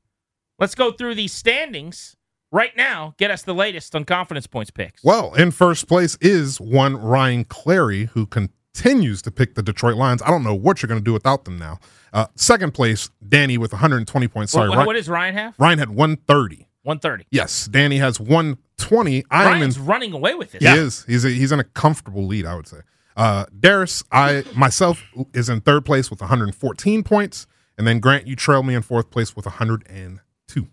let's 0.58 0.75
go 0.75 0.90
through 0.90 1.16
these 1.16 1.34
standings 1.34 2.16
right 2.50 2.75
now. 2.75 3.14
Get 3.18 3.30
us 3.30 3.42
the 3.42 3.52
latest 3.52 3.94
on 3.94 4.06
confidence 4.06 4.46
points 4.46 4.70
picks. 4.70 5.04
Well, 5.04 5.34
in 5.34 5.50
first 5.50 5.86
place 5.86 6.16
is 6.22 6.58
one 6.58 6.96
Ryan 6.96 7.44
Clary, 7.44 8.06
who 8.14 8.25
continues 8.25 9.20
to 9.20 9.30
pick 9.30 9.54
the 9.54 9.62
Detroit 9.62 9.96
Lions. 9.96 10.22
I 10.22 10.30
don't 10.30 10.42
know 10.42 10.54
what 10.54 10.80
you're 10.80 10.88
going 10.88 11.00
to 11.00 11.04
do 11.04 11.12
without 11.12 11.44
them 11.44 11.58
now. 11.58 11.78
Uh, 12.14 12.28
second 12.36 12.72
place, 12.72 13.10
Danny 13.28 13.58
with 13.58 13.72
120 13.75 14.28
points. 14.28 14.52
Sorry, 14.52 14.70
what, 14.70 14.86
what 14.86 14.94
does 14.94 15.10
Ryan 15.10 15.34
have? 15.34 15.54
Ryan 15.58 15.78
had 15.78 15.90
130. 15.90 16.66
130. 16.87 17.26
Yes, 17.31 17.66
Danny 17.66 17.99
has 17.99 18.21
120. 18.21 19.25
I 19.31 19.57
am 19.57 19.62
in, 19.62 19.73
running 19.85 20.12
away 20.12 20.35
with 20.35 20.55
it. 20.55 20.62
He 20.62 20.64
yeah. 20.64 20.76
is. 20.76 21.05
He's 21.05 21.25
a, 21.25 21.31
he's 21.31 21.52
in 21.52 21.61
a 21.61 21.64
comfortable 21.64 22.25
lead, 22.25 22.47
I 22.47 22.55
would 22.55 22.69
say. 22.69 22.78
Uh, 23.16 23.47
Darius, 23.59 24.05
I 24.12 24.45
myself 24.55 25.02
is 25.35 25.49
in 25.49 25.62
third 25.62 25.85
place 25.85 26.11
with 26.11 26.21
114 26.21 27.02
points, 27.02 27.47
and 27.76 27.87
then 27.87 27.99
Grant, 27.99 28.26
you 28.26 28.37
trail 28.37 28.62
me 28.62 28.75
in 28.75 28.83
fourth 28.83 29.11
place 29.11 29.35
with 29.35 29.47
102. 29.47 30.69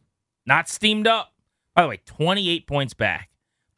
Not 0.46 0.70
steamed 0.70 1.08
up. 1.08 1.32
By 1.74 1.84
the 1.84 1.88
way, 1.88 2.00
28 2.06 2.68
points 2.68 2.94
back, 2.94 3.30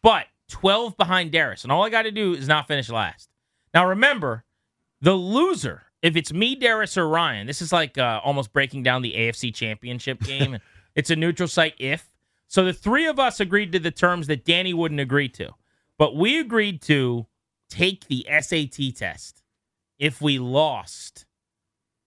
but 0.01 0.25
12 0.50 0.98
behind 0.98 1.32
Darius, 1.32 1.63
and 1.63 1.72
all 1.72 1.84
I 1.84 1.89
got 1.89 2.01
to 2.01 2.12
do 2.12 2.34
is 2.34 2.48
not 2.48 2.68
finish 2.68 2.89
last. 2.89 3.30
Now 3.74 3.88
remember, 3.88 4.44
the 5.00 5.13
loser, 5.13 5.84
if 6.01 6.15
it's 6.15 6.34
me, 6.34 6.56
Darius, 6.56 6.98
or 6.98 7.08
Ryan, 7.08 7.48
this 7.48 7.62
is 7.62 7.72
like 7.72 7.98
uh, 7.98 8.20
almost 8.24 8.51
breaking 8.51 8.84
down 8.84 9.01
the 9.01 9.13
AFC 9.13 9.54
Championship 9.54 10.20
game. 10.24 10.58
it's 10.96 11.10
a 11.10 11.15
neutral 11.15 11.48
site 11.48 11.75
if 11.77 12.12
so 12.48 12.64
the 12.64 12.74
three 12.74 13.06
of 13.08 13.20
us 13.20 13.40
agreed 13.40 13.72
to 13.72 13.80
the 13.80 13.92
terms 13.92 14.28
that 14.28 14.46
Danny 14.46 14.74
wouldn't 14.74 15.00
agree 15.00 15.30
to. 15.30 15.52
But 15.98 16.16
we 16.16 16.40
agreed 16.40 16.82
to 16.84 17.25
take 17.70 18.08
the 18.08 18.25
SAT 18.30 18.96
test 18.96 19.44
if 19.98 20.22
we 20.22 20.40
lost 20.40 21.25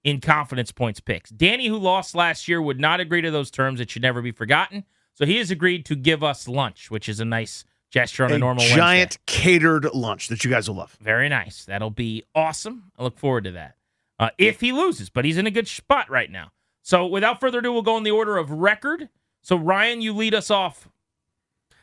in 0.04 0.20
confidence 0.20 0.72
points 0.72 1.00
picks. 1.00 1.30
Danny, 1.30 1.66
who 1.66 1.76
lost 1.76 2.14
last 2.14 2.48
year, 2.48 2.62
would 2.62 2.80
not 2.80 3.00
agree 3.00 3.22
to 3.22 3.30
those 3.30 3.50
terms. 3.50 3.80
It 3.80 3.90
should 3.90 4.02
never 4.02 4.22
be 4.22 4.30
forgotten. 4.30 4.84
So 5.14 5.26
he 5.26 5.38
has 5.38 5.50
agreed 5.50 5.84
to 5.86 5.96
give 5.96 6.22
us 6.22 6.46
lunch, 6.46 6.90
which 6.90 7.08
is 7.08 7.18
a 7.18 7.24
nice 7.24 7.64
gesture 7.90 8.24
on 8.24 8.32
a, 8.32 8.36
a 8.36 8.38
normal 8.38 8.64
giant 8.64 9.18
Wednesday. 9.18 9.20
catered 9.26 9.84
lunch 9.94 10.28
that 10.28 10.44
you 10.44 10.50
guys 10.50 10.68
will 10.68 10.76
love. 10.76 10.96
Very 11.00 11.28
nice. 11.28 11.64
That'll 11.64 11.90
be 11.90 12.24
awesome. 12.34 12.92
I 12.98 13.02
look 13.02 13.18
forward 13.18 13.44
to 13.44 13.52
that. 13.52 13.74
Uh, 14.18 14.30
if 14.36 14.60
he 14.60 14.72
loses, 14.72 15.10
but 15.10 15.24
he's 15.24 15.38
in 15.38 15.46
a 15.46 15.50
good 15.50 15.68
spot 15.68 16.10
right 16.10 16.30
now. 16.30 16.52
So 16.82 17.06
without 17.06 17.40
further 17.40 17.58
ado, 17.58 17.72
we'll 17.72 17.82
go 17.82 17.96
in 17.96 18.02
the 18.02 18.10
order 18.10 18.36
of 18.36 18.50
record. 18.50 19.08
So 19.42 19.56
Ryan, 19.56 20.00
you 20.00 20.12
lead 20.12 20.34
us 20.34 20.50
off 20.50 20.88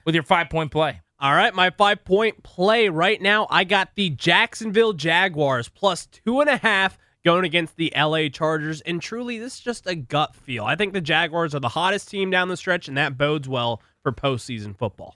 with 0.05 0.15
your 0.15 0.23
five 0.23 0.49
point 0.49 0.71
play. 0.71 1.01
All 1.19 1.33
right, 1.33 1.53
my 1.53 1.69
five 1.69 2.03
point 2.03 2.43
play 2.43 2.89
right 2.89 3.21
now. 3.21 3.47
I 3.49 3.63
got 3.63 3.95
the 3.95 4.09
Jacksonville 4.09 4.93
Jaguars 4.93 5.69
plus 5.69 6.05
two 6.05 6.41
and 6.41 6.49
a 6.49 6.57
half 6.57 6.97
going 7.23 7.45
against 7.45 7.75
the 7.75 7.91
LA 7.97 8.27
Chargers. 8.29 8.81
And 8.81 9.01
truly, 9.01 9.39
this 9.39 9.55
is 9.55 9.59
just 9.59 9.87
a 9.87 9.95
gut 9.95 10.35
feel. 10.35 10.65
I 10.65 10.75
think 10.75 10.93
the 10.93 11.01
Jaguars 11.01 11.55
are 11.55 11.59
the 11.59 11.69
hottest 11.69 12.09
team 12.09 12.29
down 12.29 12.49
the 12.49 12.57
stretch, 12.57 12.87
and 12.87 12.97
that 12.97 13.17
bodes 13.17 13.47
well 13.49 13.81
for 14.03 14.11
postseason 14.11 14.77
football. 14.77 15.15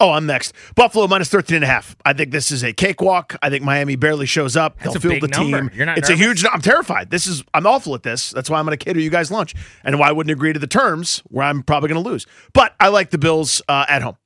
Oh, 0.00 0.12
I'm 0.12 0.24
next. 0.24 0.54
Buffalo 0.74 1.06
minus 1.06 1.28
13 1.28 1.56
and 1.56 1.64
a 1.64 1.66
half. 1.66 1.94
I 2.06 2.14
think 2.14 2.30
this 2.32 2.50
is 2.50 2.64
a 2.64 2.72
cakewalk. 2.72 3.36
I 3.42 3.50
think 3.50 3.62
Miami 3.62 3.96
barely 3.96 4.24
shows 4.24 4.56
up. 4.56 4.78
That's 4.78 4.94
They'll 4.94 4.96
a 4.96 5.00
field 5.00 5.12
big 5.20 5.22
the 5.22 5.28
team. 5.28 5.70
You're 5.74 5.84
not 5.84 5.98
it's 5.98 6.08
nervous? 6.08 6.20
a 6.22 6.26
huge 6.26 6.44
I'm 6.50 6.62
terrified. 6.62 7.10
This 7.10 7.26
is 7.26 7.44
I'm 7.52 7.66
awful 7.66 7.94
at 7.94 8.02
this. 8.02 8.30
That's 8.30 8.48
why 8.48 8.58
I'm 8.58 8.64
going 8.64 8.76
to 8.76 8.82
cater 8.82 8.98
you 8.98 9.10
guys 9.10 9.30
lunch. 9.30 9.54
And 9.84 9.98
why 9.98 10.08
I 10.08 10.12
wouldn't 10.12 10.32
agree 10.32 10.54
to 10.54 10.58
the 10.58 10.66
terms 10.66 11.22
where 11.26 11.44
I'm 11.46 11.62
probably 11.62 11.90
going 11.90 12.02
to 12.02 12.08
lose. 12.08 12.26
But 12.54 12.74
I 12.80 12.88
like 12.88 13.10
the 13.10 13.18
Bills 13.18 13.60
uh, 13.68 13.84
at 13.88 14.00
home. 14.00 14.16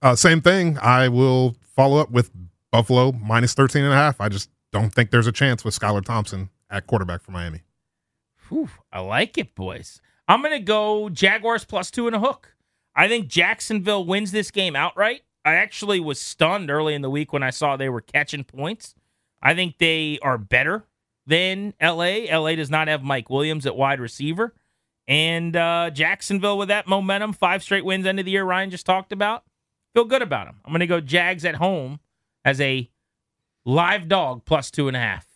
Uh, 0.00 0.16
same 0.16 0.40
thing. 0.40 0.78
I 0.78 1.08
will 1.08 1.56
follow 1.76 1.98
up 1.98 2.10
with 2.10 2.30
Buffalo 2.70 3.12
minus 3.12 3.52
13 3.52 3.84
and 3.84 3.92
a 3.92 3.96
half. 3.96 4.18
I 4.18 4.30
just 4.30 4.48
don't 4.72 4.94
think 4.94 5.10
there's 5.10 5.26
a 5.26 5.32
chance 5.32 5.62
with 5.62 5.78
Skylar 5.78 6.02
Thompson 6.02 6.48
at 6.70 6.86
quarterback 6.86 7.20
for 7.20 7.32
Miami. 7.32 7.62
Whew, 8.48 8.70
I 8.92 9.00
like 9.00 9.36
it, 9.36 9.54
boys. 9.54 10.00
I'm 10.26 10.40
going 10.40 10.52
to 10.58 10.64
go 10.64 11.08
Jaguars 11.10 11.64
plus 11.64 11.90
two 11.90 12.06
and 12.06 12.16
a 12.16 12.20
hook. 12.20 12.54
I 12.94 13.08
think 13.08 13.28
Jacksonville 13.28 14.04
wins 14.04 14.32
this 14.32 14.50
game 14.50 14.76
outright. 14.76 15.22
I 15.44 15.54
actually 15.54 16.00
was 16.00 16.20
stunned 16.20 16.70
early 16.70 16.94
in 16.94 17.02
the 17.02 17.10
week 17.10 17.32
when 17.32 17.42
I 17.42 17.50
saw 17.50 17.76
they 17.76 17.88
were 17.88 18.00
catching 18.00 18.44
points. 18.44 18.94
I 19.42 19.54
think 19.54 19.78
they 19.78 20.18
are 20.22 20.36
better 20.36 20.84
than 21.26 21.74
LA. 21.80 22.26
LA 22.30 22.56
does 22.56 22.70
not 22.70 22.88
have 22.88 23.02
Mike 23.02 23.30
Williams 23.30 23.64
at 23.66 23.76
wide 23.76 24.00
receiver. 24.00 24.54
And 25.08 25.56
uh, 25.56 25.90
Jacksonville 25.90 26.58
with 26.58 26.68
that 26.68 26.86
momentum, 26.86 27.32
five 27.32 27.62
straight 27.62 27.84
wins 27.84 28.06
end 28.06 28.18
of 28.18 28.26
the 28.26 28.30
year, 28.32 28.44
Ryan 28.44 28.70
just 28.70 28.86
talked 28.86 29.12
about. 29.12 29.44
Feel 29.94 30.04
good 30.04 30.22
about 30.22 30.46
them. 30.46 30.60
I'm 30.64 30.72
going 30.72 30.80
to 30.80 30.86
go 30.86 31.00
Jags 31.00 31.44
at 31.44 31.56
home 31.56 32.00
as 32.44 32.60
a 32.60 32.88
live 33.64 34.08
dog 34.08 34.44
plus 34.44 34.70
two 34.70 34.88
and 34.88 34.96
a 34.96 35.00
half. 35.00 35.26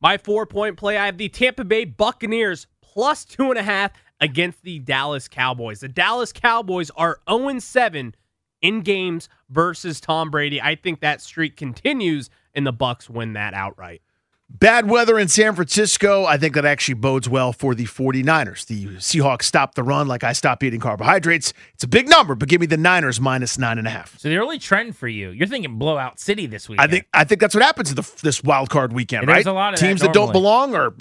My 0.00 0.16
four 0.16 0.46
point 0.46 0.76
play 0.76 0.96
I 0.96 1.06
have 1.06 1.18
the 1.18 1.28
Tampa 1.28 1.64
Bay 1.64 1.84
Buccaneers 1.84 2.66
plus 2.80 3.24
two 3.24 3.50
and 3.50 3.58
a 3.58 3.62
half 3.62 3.92
against 4.20 4.62
the 4.62 4.78
Dallas 4.78 5.28
Cowboys. 5.28 5.80
The 5.80 5.88
Dallas 5.88 6.32
Cowboys 6.32 6.90
are 6.96 7.20
0 7.28 7.58
7 7.58 8.14
in 8.60 8.80
games 8.80 9.28
versus 9.48 10.00
Tom 10.00 10.30
Brady. 10.30 10.60
I 10.60 10.74
think 10.74 11.00
that 11.00 11.20
streak 11.20 11.56
continues 11.56 12.30
and 12.54 12.66
the 12.66 12.72
Bucks 12.72 13.08
win 13.08 13.34
that 13.34 13.54
outright. 13.54 14.02
Bad 14.50 14.88
weather 14.88 15.18
in 15.18 15.28
San 15.28 15.54
Francisco. 15.54 16.24
I 16.24 16.38
think 16.38 16.54
that 16.54 16.64
actually 16.64 16.94
bodes 16.94 17.28
well 17.28 17.52
for 17.52 17.74
the 17.74 17.84
49ers. 17.84 18.64
The 18.64 18.86
Seahawks 18.96 19.42
stop 19.42 19.74
the 19.74 19.82
run 19.82 20.08
like 20.08 20.24
I 20.24 20.32
stop 20.32 20.64
eating 20.64 20.80
carbohydrates. 20.80 21.52
It's 21.74 21.84
a 21.84 21.88
big 21.88 22.08
number, 22.08 22.34
but 22.34 22.48
give 22.48 22.62
me 22.62 22.66
the 22.66 22.78
Niners 22.78 23.20
minus 23.20 23.58
nine 23.58 23.76
and 23.76 23.86
a 23.86 23.90
half. 23.90 24.18
So 24.18 24.30
the 24.30 24.38
early 24.38 24.58
trend 24.58 24.96
for 24.96 25.06
you, 25.06 25.30
you're 25.32 25.46
thinking 25.46 25.76
blowout 25.78 26.18
city 26.18 26.46
this 26.46 26.66
week. 26.66 26.80
I 26.80 26.86
think 26.86 27.06
I 27.12 27.24
think 27.24 27.42
that's 27.42 27.54
what 27.54 27.62
happens 27.62 27.90
in 27.90 27.96
the, 27.96 28.10
this 28.22 28.42
wild 28.42 28.70
card 28.70 28.94
weekend, 28.94 29.28
There's 29.28 29.44
right? 29.44 29.46
a 29.46 29.52
lot 29.52 29.74
of 29.74 29.80
Teams 29.80 30.00
that 30.00 30.14
don't 30.14 30.32
belong 30.32 30.74
are 30.74 30.94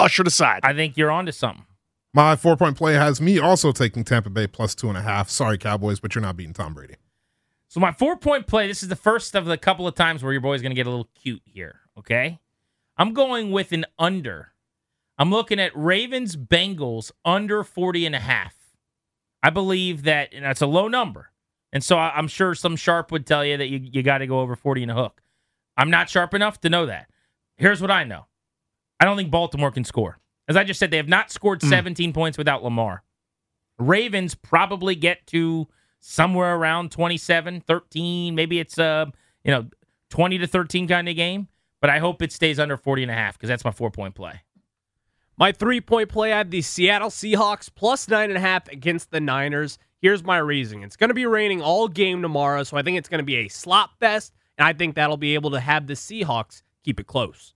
ushered 0.00 0.26
aside. 0.26 0.60
I 0.62 0.72
think 0.72 0.96
you're 0.96 1.10
onto 1.10 1.32
something. 1.32 1.66
My 2.16 2.36
four 2.36 2.56
point 2.56 2.76
play 2.76 2.94
has 2.94 3.20
me 3.20 3.40
also 3.40 3.72
taking 3.72 4.04
Tampa 4.04 4.30
Bay 4.30 4.46
plus 4.46 4.76
two 4.76 4.88
and 4.88 4.96
a 4.96 5.02
half. 5.02 5.28
Sorry, 5.28 5.58
Cowboys, 5.58 5.98
but 5.98 6.14
you're 6.14 6.22
not 6.22 6.36
beating 6.36 6.54
Tom 6.54 6.72
Brady. 6.72 6.94
So 7.66 7.80
my 7.80 7.90
four 7.90 8.16
point 8.16 8.46
play. 8.46 8.68
This 8.68 8.84
is 8.84 8.88
the 8.88 8.94
first 8.94 9.34
of 9.34 9.46
the 9.46 9.58
couple 9.58 9.88
of 9.88 9.96
times 9.96 10.22
where 10.22 10.32
your 10.32 10.40
boy's 10.40 10.62
going 10.62 10.70
to 10.70 10.76
get 10.76 10.86
a 10.86 10.90
little 10.90 11.10
cute 11.20 11.42
here. 11.44 11.80
Okay, 11.98 12.38
I'm 12.96 13.14
going 13.14 13.50
with 13.50 13.72
an 13.72 13.84
under. 13.98 14.52
I'm 15.18 15.30
looking 15.30 15.58
at 15.58 15.72
Ravens 15.74 16.36
Bengals 16.36 17.10
under 17.24 17.64
40 17.64 18.06
and 18.06 18.14
a 18.14 18.20
half. 18.20 18.54
I 19.42 19.50
believe 19.50 20.04
that 20.04 20.32
and 20.32 20.44
that's 20.44 20.62
a 20.62 20.66
low 20.66 20.86
number. 20.86 21.32
And 21.72 21.82
so 21.82 21.98
I'm 21.98 22.28
sure 22.28 22.54
some 22.54 22.76
sharp 22.76 23.10
would 23.10 23.26
tell 23.26 23.44
you 23.44 23.56
that 23.56 23.66
you, 23.66 23.80
you 23.82 24.04
got 24.04 24.18
to 24.18 24.28
go 24.28 24.38
over 24.38 24.54
40 24.54 24.82
and 24.82 24.92
a 24.92 24.94
hook. 24.94 25.20
I'm 25.76 25.90
not 25.90 26.08
sharp 26.08 26.32
enough 26.32 26.60
to 26.60 26.70
know 26.70 26.86
that. 26.86 27.08
Here's 27.56 27.80
what 27.80 27.90
I 27.90 28.04
know 28.04 28.26
I 29.00 29.04
don't 29.04 29.16
think 29.16 29.32
Baltimore 29.32 29.72
can 29.72 29.82
score. 29.82 30.20
As 30.48 30.56
I 30.56 30.64
just 30.64 30.78
said, 30.78 30.90
they 30.90 30.98
have 30.98 31.08
not 31.08 31.30
scored 31.30 31.60
mm. 31.60 31.68
17 31.68 32.12
points 32.12 32.38
without 32.38 32.62
Lamar. 32.62 33.02
Ravens 33.78 34.34
probably 34.34 34.94
get 34.94 35.26
to 35.28 35.66
somewhere 36.00 36.54
around 36.54 36.90
27, 36.92 37.62
13. 37.62 38.34
Maybe 38.34 38.60
it's 38.60 38.78
a, 38.78 39.10
you 39.42 39.50
know, 39.50 39.66
20 40.10 40.38
to 40.38 40.46
13 40.46 40.86
kind 40.86 41.08
of 41.08 41.16
game. 41.16 41.48
But 41.80 41.90
I 41.90 41.98
hope 41.98 42.22
it 42.22 42.32
stays 42.32 42.58
under 42.58 42.76
40 42.76 43.02
and 43.02 43.10
a 43.10 43.14
half 43.14 43.34
because 43.36 43.48
that's 43.48 43.64
my 43.64 43.70
four 43.70 43.90
point 43.90 44.14
play. 44.14 44.40
My 45.36 45.52
three 45.52 45.80
point 45.80 46.08
play 46.08 46.32
I 46.32 46.38
have 46.38 46.50
the 46.50 46.62
Seattle 46.62 47.10
Seahawks 47.10 47.68
plus 47.74 48.08
nine 48.08 48.30
and 48.30 48.36
a 48.36 48.40
half 48.40 48.68
against 48.68 49.10
the 49.10 49.20
Niners. 49.20 49.78
Here's 50.00 50.22
my 50.22 50.38
reasoning 50.38 50.84
it's 50.84 50.96
going 50.96 51.08
to 51.08 51.14
be 51.14 51.26
raining 51.26 51.60
all 51.60 51.88
game 51.88 52.22
tomorrow, 52.22 52.62
so 52.62 52.76
I 52.76 52.82
think 52.82 52.98
it's 52.98 53.08
going 53.08 53.18
to 53.18 53.24
be 53.24 53.36
a 53.36 53.48
slop 53.48 53.98
fest, 53.98 54.34
and 54.56 54.66
I 54.66 54.72
think 54.72 54.94
that'll 54.94 55.16
be 55.16 55.34
able 55.34 55.50
to 55.50 55.60
have 55.60 55.86
the 55.86 55.94
Seahawks 55.94 56.62
keep 56.84 57.00
it 57.00 57.06
close. 57.06 57.53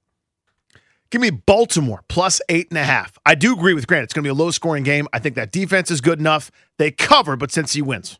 Give 1.10 1.20
me 1.22 1.30
Baltimore 1.30 2.02
plus 2.08 2.40
eight 2.48 2.68
and 2.70 2.78
a 2.78 2.84
half. 2.84 3.18
I 3.24 3.34
do 3.34 3.54
agree 3.54 3.72
with 3.74 3.86
Grant. 3.86 4.04
It's 4.04 4.12
going 4.12 4.22
to 4.24 4.26
be 4.26 4.30
a 4.30 4.34
low 4.34 4.50
scoring 4.50 4.82
game. 4.82 5.08
I 5.12 5.18
think 5.18 5.36
that 5.36 5.52
defense 5.52 5.90
is 5.90 6.00
good 6.02 6.18
enough. 6.18 6.50
They 6.76 6.90
cover, 6.90 7.34
but 7.36 7.48
Cincy 7.50 7.80
wins, 7.82 8.18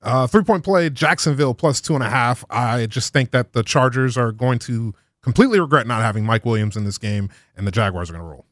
Uh, 0.00 0.26
three 0.26 0.42
point 0.44 0.64
play, 0.64 0.88
Jacksonville 0.90 1.54
plus 1.54 1.80
two 1.82 1.94
and 1.94 2.02
a 2.02 2.08
half. 2.08 2.44
I 2.48 2.86
just 2.86 3.12
think 3.12 3.30
that 3.32 3.52
the 3.52 3.62
Chargers 3.62 4.16
are 4.16 4.32
going 4.32 4.58
to 4.60 4.94
completely 5.22 5.60
regret 5.60 5.86
not 5.86 6.00
having 6.02 6.24
Mike 6.24 6.46
Williams 6.46 6.76
in 6.76 6.84
this 6.84 6.96
game, 6.98 7.28
and 7.56 7.66
the 7.66 7.70
Jaguars 7.72 8.08
are 8.08 8.14
going 8.14 8.24
to 8.24 8.28
roll. 8.30 8.46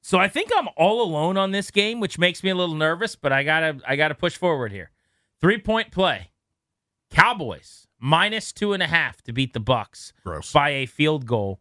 So 0.00 0.18
I 0.18 0.28
think 0.28 0.50
I'm 0.56 0.68
all 0.76 1.02
alone 1.02 1.36
on 1.36 1.50
this 1.50 1.70
game, 1.72 1.98
which 2.00 2.16
makes 2.18 2.42
me 2.44 2.50
a 2.50 2.54
little 2.54 2.76
nervous, 2.76 3.16
but 3.16 3.32
I 3.32 3.42
gotta 3.42 3.78
I 3.86 3.96
gotta 3.96 4.14
push 4.14 4.36
forward 4.36 4.70
here. 4.72 4.90
Three 5.40 5.58
point 5.58 5.90
play. 5.90 6.30
Cowboys 7.10 7.86
minus 7.98 8.52
two 8.52 8.72
and 8.72 8.82
a 8.82 8.86
half 8.86 9.20
to 9.22 9.32
beat 9.32 9.52
the 9.52 9.60
Bucks 9.60 10.12
Gross. 10.24 10.52
by 10.52 10.70
a 10.70 10.86
field 10.86 11.26
goal. 11.26 11.60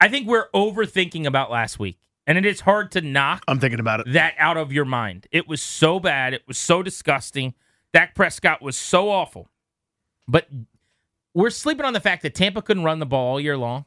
I 0.00 0.08
think 0.08 0.28
we're 0.28 0.48
overthinking 0.50 1.26
about 1.26 1.50
last 1.50 1.78
week. 1.78 1.98
And 2.26 2.36
it 2.36 2.44
is 2.44 2.60
hard 2.60 2.92
to 2.92 3.00
knock 3.00 3.42
I'm 3.48 3.58
thinking 3.58 3.80
about 3.80 4.00
it. 4.00 4.12
that 4.12 4.34
out 4.38 4.58
of 4.58 4.70
your 4.70 4.84
mind. 4.84 5.26
It 5.32 5.48
was 5.48 5.62
so 5.62 5.98
bad. 5.98 6.34
It 6.34 6.42
was 6.46 6.58
so 6.58 6.82
disgusting. 6.82 7.54
Dak 7.94 8.14
Prescott 8.14 8.60
was 8.60 8.76
so 8.76 9.10
awful. 9.10 9.48
But 10.28 10.46
we're 11.32 11.48
sleeping 11.48 11.86
on 11.86 11.94
the 11.94 12.00
fact 12.00 12.22
that 12.22 12.34
Tampa 12.34 12.60
couldn't 12.60 12.84
run 12.84 12.98
the 12.98 13.06
ball 13.06 13.32
all 13.32 13.40
year 13.40 13.56
long. 13.56 13.86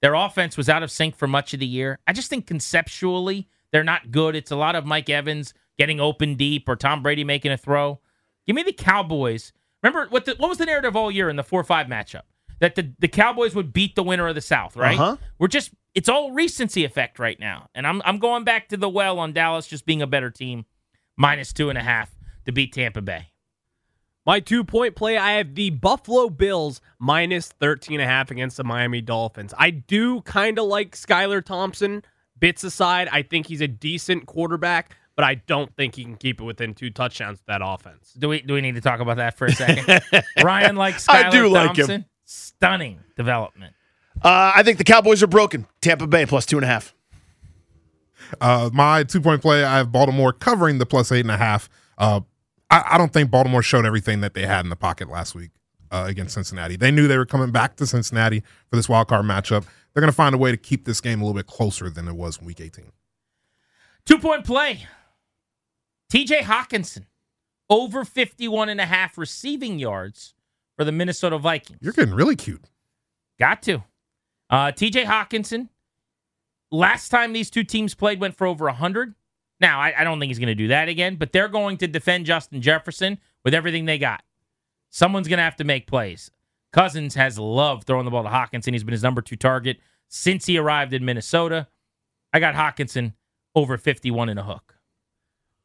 Their 0.00 0.14
offense 0.14 0.56
was 0.56 0.68
out 0.68 0.84
of 0.84 0.92
sync 0.92 1.16
for 1.16 1.26
much 1.26 1.54
of 1.54 1.60
the 1.60 1.66
year. 1.66 1.98
I 2.06 2.12
just 2.12 2.30
think 2.30 2.46
conceptually 2.46 3.48
they're 3.72 3.82
not 3.82 4.12
good. 4.12 4.36
It's 4.36 4.50
a 4.52 4.56
lot 4.56 4.76
of 4.76 4.86
Mike 4.86 5.10
Evans 5.10 5.52
getting 5.76 6.00
open 6.00 6.36
deep 6.36 6.68
or 6.68 6.76
Tom 6.76 7.02
Brady 7.02 7.24
making 7.24 7.50
a 7.50 7.56
throw. 7.56 8.00
Give 8.46 8.54
me 8.54 8.62
the 8.62 8.72
Cowboys. 8.72 9.52
Remember 9.82 10.08
what 10.10 10.24
the, 10.24 10.34
what 10.36 10.48
was 10.48 10.58
the 10.58 10.66
narrative 10.66 10.94
all 10.94 11.10
year 11.10 11.28
in 11.28 11.36
the 11.36 11.42
4-5 11.42 11.88
matchup? 11.88 12.22
That 12.62 12.76
the, 12.76 12.92
the 13.00 13.08
Cowboys 13.08 13.56
would 13.56 13.72
beat 13.72 13.96
the 13.96 14.04
winner 14.04 14.28
of 14.28 14.36
the 14.36 14.40
South, 14.40 14.76
right? 14.76 14.96
Uh-huh. 14.96 15.16
We're 15.36 15.48
just 15.48 15.72
it's 15.96 16.08
all 16.08 16.30
recency 16.30 16.84
effect 16.84 17.18
right 17.18 17.38
now. 17.40 17.68
And 17.74 17.86
I'm 17.88 18.00
I'm 18.04 18.18
going 18.18 18.44
back 18.44 18.68
to 18.68 18.76
the 18.76 18.88
well 18.88 19.18
on 19.18 19.32
Dallas 19.32 19.66
just 19.66 19.84
being 19.84 20.00
a 20.00 20.06
better 20.06 20.30
team, 20.30 20.66
minus 21.16 21.52
two 21.52 21.70
and 21.70 21.76
a 21.76 21.82
half 21.82 22.14
to 22.46 22.52
beat 22.52 22.72
Tampa 22.72 23.02
Bay. 23.02 23.32
My 24.24 24.38
two 24.38 24.62
point 24.62 24.94
play, 24.94 25.16
I 25.16 25.32
have 25.32 25.56
the 25.56 25.70
Buffalo 25.70 26.28
Bills 26.28 26.80
minus 27.00 27.48
13 27.48 28.00
and 28.00 28.08
a 28.08 28.12
half 28.12 28.30
against 28.30 28.56
the 28.56 28.64
Miami 28.64 29.00
Dolphins. 29.00 29.52
I 29.58 29.70
do 29.70 30.20
kind 30.22 30.56
of 30.58 30.66
like 30.66 30.94
Skylar 30.94 31.44
Thompson. 31.44 32.04
Bits 32.38 32.62
aside, 32.62 33.08
I 33.10 33.22
think 33.22 33.48
he's 33.48 33.60
a 33.60 33.68
decent 33.68 34.26
quarterback, 34.26 34.96
but 35.16 35.24
I 35.24 35.34
don't 35.34 35.74
think 35.76 35.96
he 35.96 36.04
can 36.04 36.16
keep 36.16 36.40
it 36.40 36.44
within 36.44 36.74
two 36.74 36.90
touchdowns 36.90 37.38
with 37.38 37.46
that 37.46 37.60
offense. 37.64 38.12
Do 38.18 38.28
we 38.28 38.42
do 38.42 38.54
we 38.54 38.60
need 38.60 38.76
to 38.76 38.80
talk 38.80 39.00
about 39.00 39.16
that 39.16 39.36
for 39.36 39.46
a 39.46 39.52
second? 39.52 40.02
Ryan 40.42 40.76
likes 40.76 41.06
Skylar 41.06 41.24
I 41.24 41.30
do 41.30 41.48
like 41.48 41.76
him. 41.76 42.04
Thompson. 42.32 42.56
Stunning 42.56 43.00
development. 43.16 43.74
Uh, 44.22 44.52
I 44.54 44.62
think 44.62 44.78
the 44.78 44.84
Cowboys 44.84 45.22
are 45.22 45.26
broken. 45.26 45.66
Tampa 45.80 46.06
Bay 46.06 46.26
plus 46.26 46.46
two 46.46 46.56
and 46.56 46.64
a 46.64 46.68
half. 46.68 46.94
Uh, 48.40 48.70
my 48.72 49.04
two 49.04 49.20
point 49.20 49.42
play, 49.42 49.64
I 49.64 49.78
have 49.78 49.92
Baltimore 49.92 50.32
covering 50.32 50.78
the 50.78 50.86
plus 50.86 51.12
eight 51.12 51.20
and 51.20 51.30
a 51.30 51.36
half. 51.36 51.68
Uh, 51.98 52.20
I, 52.70 52.84
I 52.92 52.98
don't 52.98 53.12
think 53.12 53.30
Baltimore 53.30 53.62
showed 53.62 53.84
everything 53.84 54.20
that 54.20 54.34
they 54.34 54.46
had 54.46 54.64
in 54.64 54.70
the 54.70 54.76
pocket 54.76 55.08
last 55.08 55.34
week 55.34 55.50
uh, 55.90 56.04
against 56.06 56.34
Cincinnati. 56.34 56.76
They 56.76 56.90
knew 56.90 57.08
they 57.08 57.18
were 57.18 57.26
coming 57.26 57.50
back 57.50 57.76
to 57.76 57.86
Cincinnati 57.86 58.42
for 58.70 58.76
this 58.76 58.88
wild 58.88 59.08
card 59.08 59.24
matchup. 59.24 59.64
They're 59.92 60.00
going 60.00 60.10
to 60.10 60.16
find 60.16 60.34
a 60.34 60.38
way 60.38 60.50
to 60.50 60.56
keep 60.56 60.84
this 60.84 61.00
game 61.00 61.20
a 61.20 61.24
little 61.24 61.36
bit 61.36 61.46
closer 61.46 61.90
than 61.90 62.08
it 62.08 62.14
was 62.14 62.38
in 62.38 62.46
week 62.46 62.60
18. 62.60 62.92
Two 64.06 64.18
point 64.18 64.44
play. 64.44 64.86
TJ 66.12 66.40
Hockenson 66.40 67.06
over 67.68 68.04
51 68.04 68.68
and 68.68 68.80
a 68.80 68.86
half 68.86 69.18
receiving 69.18 69.78
yards 69.78 70.34
for 70.82 70.86
the 70.86 70.90
Minnesota 70.90 71.38
Vikings. 71.38 71.78
You're 71.80 71.92
getting 71.92 72.12
really 72.12 72.34
cute. 72.34 72.68
Got 73.38 73.62
to. 73.62 73.84
Uh, 74.50 74.72
TJ 74.72 75.04
Hockenson, 75.04 75.68
last 76.72 77.10
time 77.10 77.32
these 77.32 77.50
two 77.50 77.62
teams 77.62 77.94
played, 77.94 78.20
went 78.20 78.36
for 78.36 78.48
over 78.48 78.64
100. 78.64 79.14
Now, 79.60 79.78
I, 79.78 79.94
I 79.96 80.02
don't 80.02 80.18
think 80.18 80.30
he's 80.30 80.40
going 80.40 80.48
to 80.48 80.56
do 80.56 80.66
that 80.68 80.88
again, 80.88 81.14
but 81.14 81.30
they're 81.30 81.46
going 81.46 81.76
to 81.78 81.86
defend 81.86 82.26
Justin 82.26 82.60
Jefferson 82.60 83.18
with 83.44 83.54
everything 83.54 83.84
they 83.84 83.96
got. 83.96 84.24
Someone's 84.90 85.28
going 85.28 85.36
to 85.36 85.44
have 85.44 85.54
to 85.56 85.64
make 85.64 85.86
plays. 85.86 86.32
Cousins 86.72 87.14
has 87.14 87.38
loved 87.38 87.86
throwing 87.86 88.04
the 88.04 88.10
ball 88.10 88.24
to 88.24 88.28
Hockenson. 88.28 88.72
He's 88.72 88.82
been 88.82 88.90
his 88.90 89.04
number 89.04 89.22
two 89.22 89.36
target 89.36 89.78
since 90.08 90.46
he 90.46 90.58
arrived 90.58 90.92
in 90.92 91.04
Minnesota. 91.04 91.68
I 92.32 92.40
got 92.40 92.56
Hockenson 92.56 93.12
over 93.54 93.78
51 93.78 94.30
and 94.30 94.40
a 94.40 94.42
hook. 94.42 94.74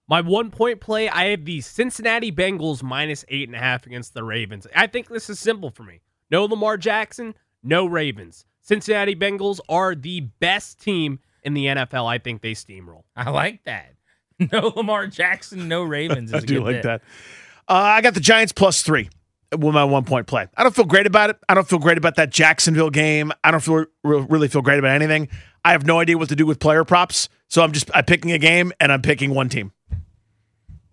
My 0.10 0.22
one 0.22 0.52
point 0.52 0.80
play, 0.80 1.10
I 1.10 1.26
have 1.32 1.44
the 1.44 1.60
Cincinnati 1.62 2.32
Bengals 2.32 2.82
minus 2.82 3.26
eight 3.28 3.50
and 3.50 3.56
a 3.56 3.60
half 3.60 3.86
against 3.86 4.14
the 4.14 4.24
Ravens. 4.24 4.66
I 4.76 4.88
think 4.88 5.10
this 5.10 5.30
is 5.30 5.40
simple 5.40 5.70
for 5.70 5.84
me. 5.84 6.00
No 6.32 6.46
Lamar 6.46 6.78
Jackson, 6.78 7.36
no 7.62 7.86
Ravens. 7.86 8.46
Cincinnati 8.62 9.16
Bengals 9.16 9.60
are 9.68 9.96
the 9.96 10.22
best 10.40 10.82
team 10.82 11.20
in 11.44 11.54
the 11.54 11.66
NFL. 11.66 12.06
I 12.06 12.18
think 12.20 12.42
they 12.42 12.54
steamroll. 12.54 13.04
I 13.16 13.30
like 13.30 13.64
that. 13.66 13.94
No 14.52 14.72
Lamar 14.76 15.08
Jackson, 15.08 15.68
no 15.68 15.82
Ravens. 15.82 16.32
I 16.34 16.42
do 16.42 16.64
like 16.64 16.76
bit. 16.76 16.84
that. 16.84 17.02
Uh, 17.68 17.74
I 17.74 18.02
got 18.02 18.14
the 18.14 18.20
Giants 18.20 18.54
plus 18.54 18.84
three 18.84 19.10
with 19.52 19.74
my 19.74 19.84
one 19.84 20.04
point 20.04 20.28
play. 20.28 20.46
I 20.56 20.62
don't 20.62 20.76
feel 20.76 20.86
great 20.86 21.08
about 21.08 21.32
it. 21.32 21.38
I 21.50 21.56
don't 21.56 21.68
feel 21.68 21.80
great 21.80 21.98
about 21.98 22.18
that 22.18 22.30
Jacksonville 22.30 22.92
game. 22.92 23.32
I 23.44 23.50
don't 23.50 23.62
feel 23.62 23.86
really 24.04 24.48
feel 24.48 24.62
great 24.62 24.78
about 24.78 24.92
anything. 24.92 25.30
I 25.68 25.72
have 25.72 25.86
no 25.86 26.00
idea 26.00 26.18
what 26.18 26.30
to 26.30 26.36
do 26.38 26.46
with 26.46 26.62
player 26.62 26.86
props, 26.86 27.28
so 27.50 27.62
I'm 27.62 27.74
just 27.74 27.92
I'm 27.94 28.06
picking 28.06 28.32
a 28.32 28.38
game 28.38 28.72
and 28.80 28.90
I'm 28.90 29.02
picking 29.02 29.34
one 29.34 29.50
team. 29.50 29.74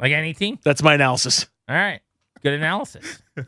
Like 0.00 0.10
any 0.10 0.34
team? 0.34 0.58
That's 0.64 0.82
my 0.82 0.94
analysis. 0.94 1.46
All 1.68 1.76
right. 1.76 2.00
Good 2.42 2.54
analysis. 2.54 3.22
uh, 3.36 3.44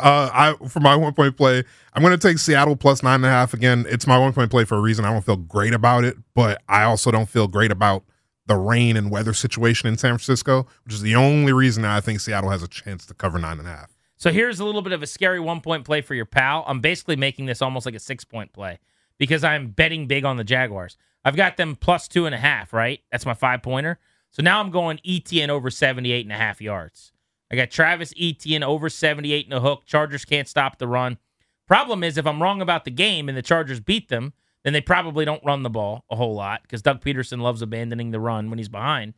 I 0.00 0.56
for 0.68 0.80
my 0.80 0.96
one 0.96 1.14
point 1.14 1.36
play, 1.36 1.62
I'm 1.92 2.02
going 2.02 2.18
to 2.18 2.28
take 2.28 2.38
Seattle 2.38 2.74
plus 2.74 3.04
nine 3.04 3.14
and 3.14 3.26
a 3.26 3.28
half 3.28 3.54
again. 3.54 3.86
It's 3.88 4.08
my 4.08 4.18
one 4.18 4.32
point 4.32 4.50
play 4.50 4.64
for 4.64 4.74
a 4.74 4.80
reason. 4.80 5.04
I 5.04 5.12
don't 5.12 5.24
feel 5.24 5.36
great 5.36 5.74
about 5.74 6.02
it, 6.02 6.16
but 6.34 6.60
I 6.68 6.82
also 6.82 7.12
don't 7.12 7.28
feel 7.28 7.46
great 7.46 7.70
about 7.70 8.02
the 8.46 8.56
rain 8.56 8.96
and 8.96 9.12
weather 9.12 9.32
situation 9.32 9.88
in 9.88 9.96
San 9.96 10.10
Francisco, 10.10 10.66
which 10.84 10.94
is 10.94 11.02
the 11.02 11.14
only 11.14 11.52
reason 11.52 11.84
that 11.84 11.96
I 11.96 12.00
think 12.00 12.18
Seattle 12.18 12.50
has 12.50 12.64
a 12.64 12.68
chance 12.68 13.06
to 13.06 13.14
cover 13.14 13.38
nine 13.38 13.60
and 13.60 13.68
a 13.68 13.70
half. 13.70 13.92
So 14.16 14.32
here's 14.32 14.58
a 14.58 14.64
little 14.64 14.82
bit 14.82 14.92
of 14.92 15.04
a 15.04 15.06
scary 15.06 15.38
one 15.38 15.60
point 15.60 15.84
play 15.84 16.00
for 16.00 16.16
your 16.16 16.26
pal. 16.26 16.64
I'm 16.66 16.80
basically 16.80 17.14
making 17.14 17.46
this 17.46 17.62
almost 17.62 17.86
like 17.86 17.94
a 17.94 18.00
six 18.00 18.24
point 18.24 18.52
play 18.52 18.80
because 19.18 19.44
I'm 19.44 19.68
betting 19.68 20.06
big 20.06 20.24
on 20.24 20.36
the 20.36 20.44
Jaguars. 20.44 20.96
I've 21.24 21.36
got 21.36 21.56
them 21.56 21.76
plus 21.76 22.08
two 22.08 22.26
and 22.26 22.34
a 22.34 22.38
half, 22.38 22.72
right? 22.72 23.00
That's 23.10 23.26
my 23.26 23.34
five 23.34 23.62
pointer. 23.62 23.98
So 24.30 24.42
now 24.42 24.60
I'm 24.60 24.70
going 24.70 25.00
Etienne 25.06 25.50
over 25.50 25.70
78 25.70 26.26
and 26.26 26.32
a 26.32 26.36
half 26.36 26.60
yards. 26.60 27.12
I 27.50 27.56
got 27.56 27.70
Travis 27.70 28.12
Etienne 28.18 28.62
over 28.62 28.88
78 28.88 29.46
and 29.46 29.54
a 29.54 29.60
hook. 29.60 29.84
Chargers 29.86 30.24
can't 30.24 30.48
stop 30.48 30.78
the 30.78 30.88
run. 30.88 31.18
Problem 31.66 32.02
is, 32.02 32.18
if 32.18 32.26
I'm 32.26 32.42
wrong 32.42 32.60
about 32.60 32.84
the 32.84 32.90
game 32.90 33.28
and 33.28 33.38
the 33.38 33.42
Chargers 33.42 33.80
beat 33.80 34.08
them, 34.08 34.32
then 34.64 34.72
they 34.72 34.80
probably 34.80 35.24
don't 35.24 35.44
run 35.44 35.62
the 35.62 35.70
ball 35.70 36.04
a 36.10 36.16
whole 36.16 36.34
lot 36.34 36.62
because 36.62 36.82
Doug 36.82 37.00
Pederson 37.02 37.40
loves 37.40 37.62
abandoning 37.62 38.10
the 38.10 38.20
run 38.20 38.50
when 38.50 38.58
he's 38.58 38.68
behind. 38.68 39.14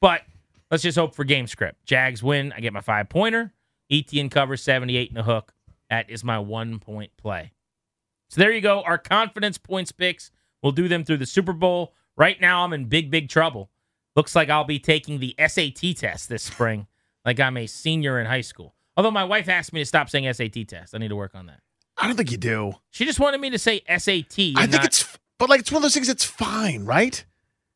But 0.00 0.22
let's 0.70 0.82
just 0.82 0.98
hope 0.98 1.14
for 1.14 1.24
game 1.24 1.46
script. 1.46 1.84
Jags 1.86 2.22
win. 2.22 2.52
I 2.52 2.60
get 2.60 2.72
my 2.72 2.80
five 2.80 3.08
pointer. 3.08 3.52
Etienne 3.90 4.30
covers 4.30 4.62
78 4.62 5.10
and 5.10 5.18
a 5.18 5.22
hook. 5.22 5.54
That 5.90 6.10
is 6.10 6.24
my 6.24 6.38
one 6.38 6.78
point 6.80 7.12
play. 7.16 7.52
So 8.28 8.40
there 8.40 8.52
you 8.52 8.60
go. 8.60 8.82
Our 8.82 8.98
confidence 8.98 9.58
points 9.58 9.92
picks. 9.92 10.30
We'll 10.62 10.72
do 10.72 10.88
them 10.88 11.04
through 11.04 11.18
the 11.18 11.26
Super 11.26 11.52
Bowl. 11.52 11.94
Right 12.16 12.40
now, 12.40 12.64
I'm 12.64 12.72
in 12.72 12.86
big, 12.86 13.10
big 13.10 13.28
trouble. 13.28 13.70
Looks 14.16 14.34
like 14.34 14.48
I'll 14.48 14.64
be 14.64 14.78
taking 14.78 15.20
the 15.20 15.34
SAT 15.38 15.96
test 15.96 16.28
this 16.28 16.42
spring, 16.42 16.86
like 17.24 17.38
I'm 17.38 17.56
a 17.56 17.66
senior 17.66 18.18
in 18.18 18.26
high 18.26 18.40
school. 18.40 18.74
Although 18.96 19.10
my 19.10 19.24
wife 19.24 19.48
asked 19.48 19.72
me 19.74 19.80
to 19.80 19.86
stop 19.86 20.08
saying 20.08 20.32
SAT 20.32 20.66
test. 20.66 20.94
I 20.94 20.98
need 20.98 21.08
to 21.08 21.16
work 21.16 21.34
on 21.34 21.46
that. 21.46 21.60
I 21.98 22.06
don't 22.06 22.16
think 22.16 22.30
you 22.30 22.38
do. 22.38 22.72
She 22.90 23.04
just 23.04 23.20
wanted 23.20 23.40
me 23.40 23.50
to 23.50 23.58
say 23.58 23.82
SAT. 23.86 24.38
I 24.56 24.66
think 24.66 24.72
not, 24.72 24.84
it's, 24.86 25.18
but 25.38 25.50
like 25.50 25.60
it's 25.60 25.70
one 25.70 25.78
of 25.78 25.82
those 25.82 25.94
things. 25.94 26.08
It's 26.08 26.24
fine, 26.24 26.84
right? 26.84 27.24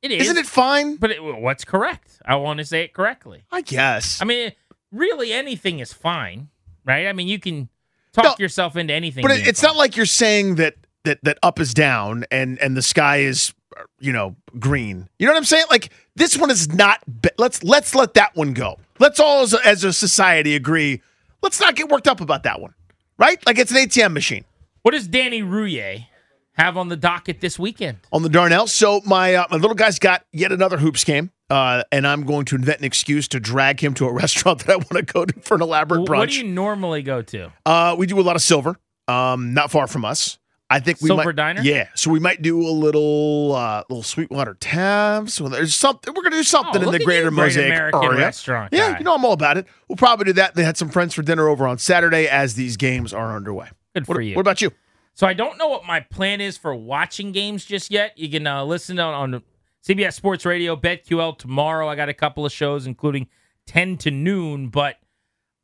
It 0.03 0.13
is. 0.13 0.23
Isn't 0.23 0.39
it 0.39 0.47
fine? 0.47 0.97
But 0.97 1.11
it, 1.11 1.23
what's 1.23 1.65
correct? 1.65 2.21
I 2.25 2.37
want 2.37 2.59
to 2.59 2.65
say 2.65 2.85
it 2.85 2.95
correctly. 2.95 3.45
I 3.53 3.61
guess. 3.61 4.21
I 4.23 4.25
mean, 4.25 4.53
really, 4.91 5.33
anything 5.33 5.79
is 5.79 5.93
fine, 5.93 6.49
right? 6.87 7.07
I 7.07 7.13
mean, 7.13 7.29
you 7.29 7.39
can 7.39 7.69
talk 8.13 8.25
no, 8.25 8.35
yourself 8.39 8.77
into 8.77 8.95
anything. 8.95 9.23
But 9.23 9.33
it's 9.33 9.61
fine. 9.61 9.69
not 9.71 9.77
like 9.77 9.97
you're 9.97 10.07
saying 10.07 10.57
that 10.57 10.75
that 11.05 11.19
that 11.23 11.39
up 11.43 11.59
is 11.61 11.75
down 11.75 12.25
and 12.31 12.59
and 12.59 12.77
the 12.77 12.83
sky 12.83 13.19
is 13.19 13.53
you 13.99 14.13
know, 14.13 14.37
green. 14.59 15.09
You 15.19 15.27
know 15.27 15.33
what 15.33 15.39
I'm 15.39 15.45
saying? 15.45 15.67
Like 15.71 15.91
this 16.17 16.37
one 16.37 16.51
is 16.51 16.73
not. 16.73 17.01
Be- 17.23 17.31
let's 17.39 17.63
let's 17.63 17.95
let 17.95 18.15
that 18.15 18.35
one 18.37 18.53
go. 18.53 18.79
Let's 18.99 19.21
all 19.21 19.43
as 19.43 19.55
a, 19.55 19.67
as 19.67 19.85
a 19.85 19.93
society 19.93 20.55
agree. 20.55 21.03
Let's 21.43 21.61
not 21.61 21.75
get 21.77 21.89
worked 21.89 22.09
up 22.09 22.21
about 22.21 22.43
that 22.43 22.61
one, 22.61 22.75
right? 23.19 23.45
Like 23.47 23.59
it's 23.59 23.71
an 23.71 23.79
ATM 23.79 24.13
machine. 24.13 24.45
What 24.83 24.93
does 24.93 25.09
Danny 25.09 25.43
Rouhier 25.43 26.07
have 26.55 26.77
on 26.77 26.89
the 26.89 26.97
docket 26.97 27.41
this 27.41 27.59
weekend? 27.59 27.99
On 28.13 28.23
the 28.23 28.29
Darnell. 28.29 28.67
So 28.67 29.01
my 29.05 29.35
uh, 29.35 29.47
my 29.51 29.57
little 29.57 29.75
guy's 29.75 29.99
got 29.99 30.25
yet 30.33 30.53
another 30.53 30.79
hoops 30.79 31.05
game. 31.05 31.31
Uh, 31.51 31.83
and 31.91 32.07
I'm 32.07 32.25
going 32.25 32.45
to 32.47 32.55
invent 32.55 32.79
an 32.79 32.85
excuse 32.85 33.27
to 33.29 33.41
drag 33.41 33.83
him 33.83 33.93
to 33.95 34.07
a 34.07 34.13
restaurant 34.15 34.61
that 34.61 34.73
I 34.73 34.77
want 34.77 34.93
to 34.93 35.03
go 35.03 35.25
to 35.25 35.41
for 35.41 35.57
an 35.57 35.63
elaborate 35.63 36.07
brunch. 36.07 36.17
What 36.17 36.29
do 36.31 36.37
you 36.37 36.45
normally 36.45 37.03
go 37.03 37.23
to? 37.23 37.53
Uh, 37.67 37.97
we 37.99 38.07
do 38.07 38.19
a 38.19 38.23
lot 38.23 38.37
of 38.37 38.43
silver, 38.43 38.77
um, 39.09 39.53
not 39.53 39.71
far 39.71 39.87
from 39.87 40.05
us. 40.05 40.39
I 40.73 40.79
think 40.79 41.01
we 41.01 41.09
Silver 41.09 41.25
might, 41.25 41.37
Diner. 41.37 41.63
Yeah, 41.63 41.89
so 41.97 42.13
we 42.13 42.21
might 42.21 42.43
do 42.43 42.61
a 42.61 42.71
little 42.71 43.57
uh, 43.57 43.83
little 43.89 44.05
Sweetwater 44.05 44.55
Tavern. 44.55 45.27
So 45.27 45.49
there's 45.49 45.75
something 45.75 46.15
we're 46.15 46.23
gonna 46.23 46.37
do 46.37 46.45
something 46.45 46.85
oh, 46.85 46.87
in 46.87 46.93
the 46.93 47.05
Greater 47.05 47.33
Mosaic 47.33 47.73
American 47.73 48.05
area. 48.05 48.19
restaurant. 48.21 48.73
Yeah, 48.73 48.93
guy. 48.93 48.99
you 48.99 49.05
know 49.05 49.17
I'm 49.17 49.25
all 49.25 49.33
about 49.33 49.57
it. 49.57 49.67
We'll 49.89 49.97
probably 49.97 50.27
do 50.27 50.33
that. 50.35 50.55
They 50.55 50.63
had 50.63 50.77
some 50.77 50.89
friends 50.89 51.13
for 51.13 51.23
dinner 51.23 51.49
over 51.49 51.67
on 51.67 51.79
Saturday 51.79 52.29
as 52.29 52.55
these 52.55 52.77
games 52.77 53.13
are 53.13 53.35
underway. 53.35 53.69
Good 53.97 54.07
what, 54.07 54.15
for 54.15 54.21
you. 54.21 54.37
What 54.37 54.43
about 54.43 54.63
you? 54.63 54.71
So 55.15 55.27
I 55.27 55.35
don't 55.35 55.59
know 55.59 55.69
what 55.69 55.85
my 55.85 56.01
plan 56.01 56.41
is 56.41 56.57
for 56.57 56.73
watching 56.73 57.33
games 57.33 57.65
just 57.65 57.91
yet. 57.91 58.17
You 58.17 58.31
can 58.31 58.47
uh, 58.47 58.65
listen 58.65 59.01
on, 59.01 59.13
on 59.13 59.43
CBS 59.87 60.13
Sports 60.13 60.45
Radio, 60.45 60.77
BetQL 60.77 61.39
tomorrow. 61.39 61.89
I 61.89 61.97
got 61.97 62.09
a 62.09 62.15
couple 62.15 62.45
of 62.45 62.53
shows, 62.53 62.87
including 62.87 63.29
10 63.67 63.97
to 63.99 64.11
noon, 64.11 64.69
but 64.69 64.97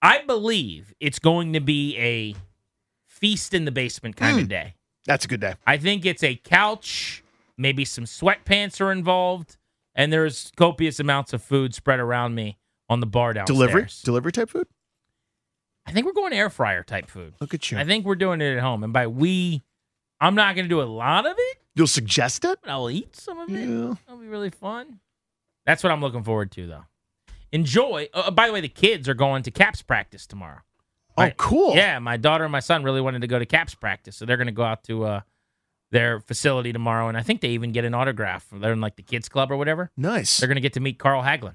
I 0.00 0.22
believe 0.22 0.94
it's 1.00 1.18
going 1.18 1.52
to 1.52 1.60
be 1.60 1.96
a 1.98 2.34
feast 3.06 3.52
in 3.52 3.64
the 3.64 3.70
basement 3.70 4.16
kind 4.16 4.38
mm. 4.38 4.42
of 4.42 4.48
day. 4.48 4.74
That's 5.06 5.24
a 5.24 5.28
good 5.28 5.40
day. 5.40 5.54
I 5.66 5.76
think 5.76 6.06
it's 6.06 6.22
a 6.22 6.36
couch, 6.36 7.22
maybe 7.58 7.84
some 7.84 8.04
sweatpants 8.04 8.80
are 8.80 8.90
involved, 8.90 9.56
and 9.94 10.12
there's 10.12 10.50
copious 10.56 10.98
amounts 10.98 11.32
of 11.32 11.42
food 11.42 11.74
spread 11.74 12.00
around 12.00 12.34
me 12.34 12.58
on 12.88 13.00
the 13.00 13.06
bar 13.06 13.32
downstairs. 13.32 13.56
Delivery? 13.56 13.86
Delivery 14.04 14.32
type 14.32 14.50
food? 14.50 14.66
I 15.86 15.92
think 15.92 16.06
we're 16.06 16.12
going 16.12 16.32
air 16.32 16.50
fryer 16.50 16.82
type 16.82 17.08
food. 17.08 17.34
Look 17.40 17.54
at 17.54 17.70
you. 17.70 17.78
I 17.78 17.84
think 17.84 18.04
we're 18.04 18.16
doing 18.16 18.40
it 18.40 18.56
at 18.56 18.60
home. 18.60 18.82
And 18.82 18.92
by 18.92 19.06
we, 19.06 19.62
I'm 20.20 20.34
not 20.34 20.56
going 20.56 20.64
to 20.64 20.68
do 20.68 20.82
a 20.82 20.84
lot 20.84 21.26
of 21.26 21.36
it. 21.38 21.58
You'll 21.76 21.86
suggest 21.86 22.44
it? 22.44 22.58
I'll 22.66 22.90
eat 22.90 23.14
some 23.14 23.38
of 23.38 23.48
it. 23.48 23.68
Yeah. 23.68 23.94
That'll 24.06 24.20
be 24.20 24.26
really 24.26 24.50
fun. 24.50 24.98
That's 25.64 25.84
what 25.84 25.92
I'm 25.92 26.00
looking 26.00 26.24
forward 26.24 26.50
to, 26.52 26.66
though. 26.66 26.84
Enjoy. 27.52 28.08
Uh, 28.12 28.30
by 28.30 28.48
the 28.48 28.52
way, 28.52 28.60
the 28.60 28.68
kids 28.68 29.08
are 29.08 29.14
going 29.14 29.44
to 29.44 29.50
caps 29.50 29.82
practice 29.82 30.26
tomorrow. 30.26 30.60
My, 31.16 31.30
oh, 31.30 31.34
cool. 31.36 31.74
Yeah, 31.74 31.98
my 31.98 32.16
daughter 32.16 32.44
and 32.44 32.52
my 32.52 32.60
son 32.60 32.82
really 32.82 33.00
wanted 33.00 33.22
to 33.22 33.26
go 33.26 33.38
to 33.38 33.46
Caps 33.46 33.74
practice, 33.74 34.16
so 34.16 34.26
they're 34.26 34.36
going 34.36 34.48
to 34.48 34.52
go 34.52 34.64
out 34.64 34.84
to 34.84 35.04
uh, 35.04 35.20
their 35.90 36.20
facility 36.20 36.72
tomorrow, 36.72 37.08
and 37.08 37.16
I 37.16 37.22
think 37.22 37.40
they 37.40 37.48
even 37.48 37.72
get 37.72 37.84
an 37.86 37.94
autograph. 37.94 38.46
They're 38.52 38.72
in 38.72 38.80
like 38.80 38.96
the 38.96 39.02
kids 39.02 39.28
club 39.28 39.50
or 39.50 39.56
whatever. 39.56 39.90
Nice. 39.96 40.36
They're 40.38 40.48
going 40.48 40.56
to 40.56 40.60
get 40.62 40.74
to 40.74 40.80
meet 40.80 40.98
Carl 40.98 41.22
Hagelin. 41.22 41.54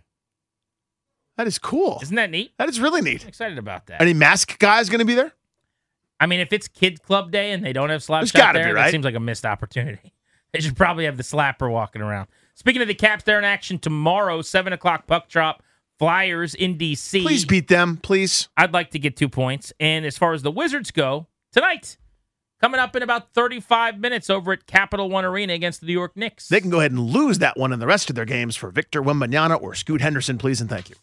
That 1.37 1.47
is 1.47 1.59
cool. 1.59 1.99
Isn't 2.01 2.15
that 2.15 2.31
neat? 2.31 2.53
That 2.57 2.69
is 2.69 2.79
really 2.79 3.01
neat. 3.01 3.21
I'm 3.21 3.29
excited 3.29 3.57
about 3.57 3.87
that. 3.87 4.01
Any 4.01 4.13
mask 4.13 4.57
guys 4.57 4.89
going 4.89 4.99
to 4.99 5.05
be 5.05 5.15
there? 5.15 5.31
I 6.21 6.27
mean, 6.27 6.39
if 6.39 6.53
it's 6.53 6.67
Kid 6.67 7.01
Club 7.01 7.31
Day 7.31 7.51
and 7.51 7.65
they 7.65 7.73
don't 7.73 7.89
have 7.89 8.03
slap 8.03 8.27
shot 8.27 8.53
there, 8.53 8.67
be, 8.67 8.71
right? 8.73 8.85
that 8.85 8.91
seems 8.91 9.03
like 9.03 9.15
a 9.15 9.19
missed 9.19 9.45
opportunity. 9.45 10.13
They 10.53 10.59
should 10.59 10.75
probably 10.75 11.05
have 11.05 11.15
the 11.15 11.23
slapper 11.23 11.71
walking 11.71 12.01
around. 12.01 12.27
Speaking 12.55 12.81
of 12.81 12.89
the 12.89 12.93
Caps, 12.93 13.23
they're 13.23 13.39
in 13.39 13.45
action 13.45 13.79
tomorrow, 13.79 14.41
seven 14.41 14.73
o'clock 14.73 15.07
puck 15.07 15.29
drop. 15.29 15.63
Flyers 15.97 16.55
in 16.55 16.77
DC. 16.77 17.21
Please 17.21 17.45
beat 17.45 17.69
them, 17.69 17.95
please. 17.95 18.49
I'd 18.57 18.73
like 18.73 18.91
to 18.91 18.99
get 18.99 19.15
two 19.15 19.29
points. 19.29 19.71
And 19.79 20.05
as 20.05 20.17
far 20.17 20.33
as 20.33 20.41
the 20.41 20.51
Wizards 20.51 20.91
go, 20.91 21.27
tonight, 21.53 21.95
coming 22.59 22.81
up 22.81 22.95
in 22.97 23.03
about 23.03 23.33
35 23.33 23.99
minutes 23.99 24.29
over 24.29 24.51
at 24.51 24.67
Capital 24.67 25.09
One 25.09 25.23
Arena 25.23 25.53
against 25.53 25.79
the 25.79 25.87
New 25.87 25.93
York 25.93 26.17
Knicks. 26.17 26.49
They 26.49 26.59
can 26.59 26.69
go 26.69 26.79
ahead 26.79 26.91
and 26.91 26.99
lose 26.99 27.39
that 27.39 27.55
one 27.55 27.71
in 27.71 27.79
the 27.79 27.87
rest 27.87 28.09
of 28.09 28.17
their 28.17 28.25
games 28.25 28.57
for 28.57 28.71
Victor 28.71 29.01
Wembanyama 29.01 29.61
or 29.61 29.73
Scoot 29.73 30.01
Henderson, 30.01 30.37
please 30.37 30.59
and 30.59 30.69
thank 30.69 30.89
you. 30.89 30.97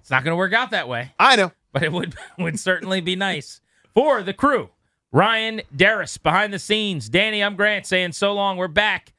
It's 0.00 0.10
not 0.10 0.24
going 0.24 0.32
to 0.32 0.36
work 0.36 0.52
out 0.52 0.72
that 0.72 0.88
way. 0.88 1.12
I 1.20 1.36
know. 1.36 1.52
But 1.72 1.84
it 1.84 1.92
would, 1.92 2.16
would 2.38 2.58
certainly 2.58 3.00
be 3.00 3.14
nice. 3.14 3.60
For 3.96 4.22
the 4.22 4.34
crew, 4.34 4.68
Ryan 5.10 5.62
Darius 5.74 6.18
behind 6.18 6.52
the 6.52 6.58
scenes. 6.58 7.08
Danny, 7.08 7.42
I'm 7.42 7.56
Grant 7.56 7.86
saying 7.86 8.12
so 8.12 8.34
long. 8.34 8.58
We're 8.58 8.68
back 8.68 9.14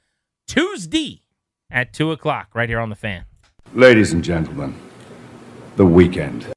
Tuesday 0.45 1.23
at 1.71 1.93
2 1.93 2.11
o'clock 2.11 2.49
right 2.53 2.69
here 2.69 2.79
on 2.79 2.91
the 2.91 2.95
fan. 2.95 3.25
Ladies 3.73 4.13
and 4.13 4.23
gentlemen, 4.23 4.75
the 5.77 5.85
weekend. 5.87 6.53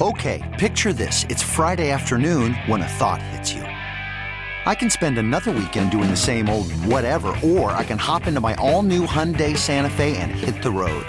Okay, 0.00 0.54
picture 0.56 0.92
this. 0.92 1.24
It's 1.28 1.42
Friday 1.42 1.90
afternoon 1.90 2.54
when 2.66 2.82
a 2.82 2.88
thought 2.88 3.20
hits 3.22 3.52
you. 3.52 3.62
I 3.62 4.76
can 4.76 4.88
spend 4.88 5.18
another 5.18 5.50
weekend 5.50 5.90
doing 5.90 6.08
the 6.08 6.16
same 6.16 6.48
old 6.48 6.70
whatever, 6.84 7.34
or 7.42 7.72
I 7.72 7.82
can 7.82 7.98
hop 7.98 8.28
into 8.28 8.40
my 8.40 8.54
all 8.54 8.84
new 8.84 9.04
Hyundai 9.04 9.56
Santa 9.56 9.90
Fe 9.90 10.16
and 10.18 10.30
hit 10.30 10.62
the 10.62 10.70
road. 10.70 11.08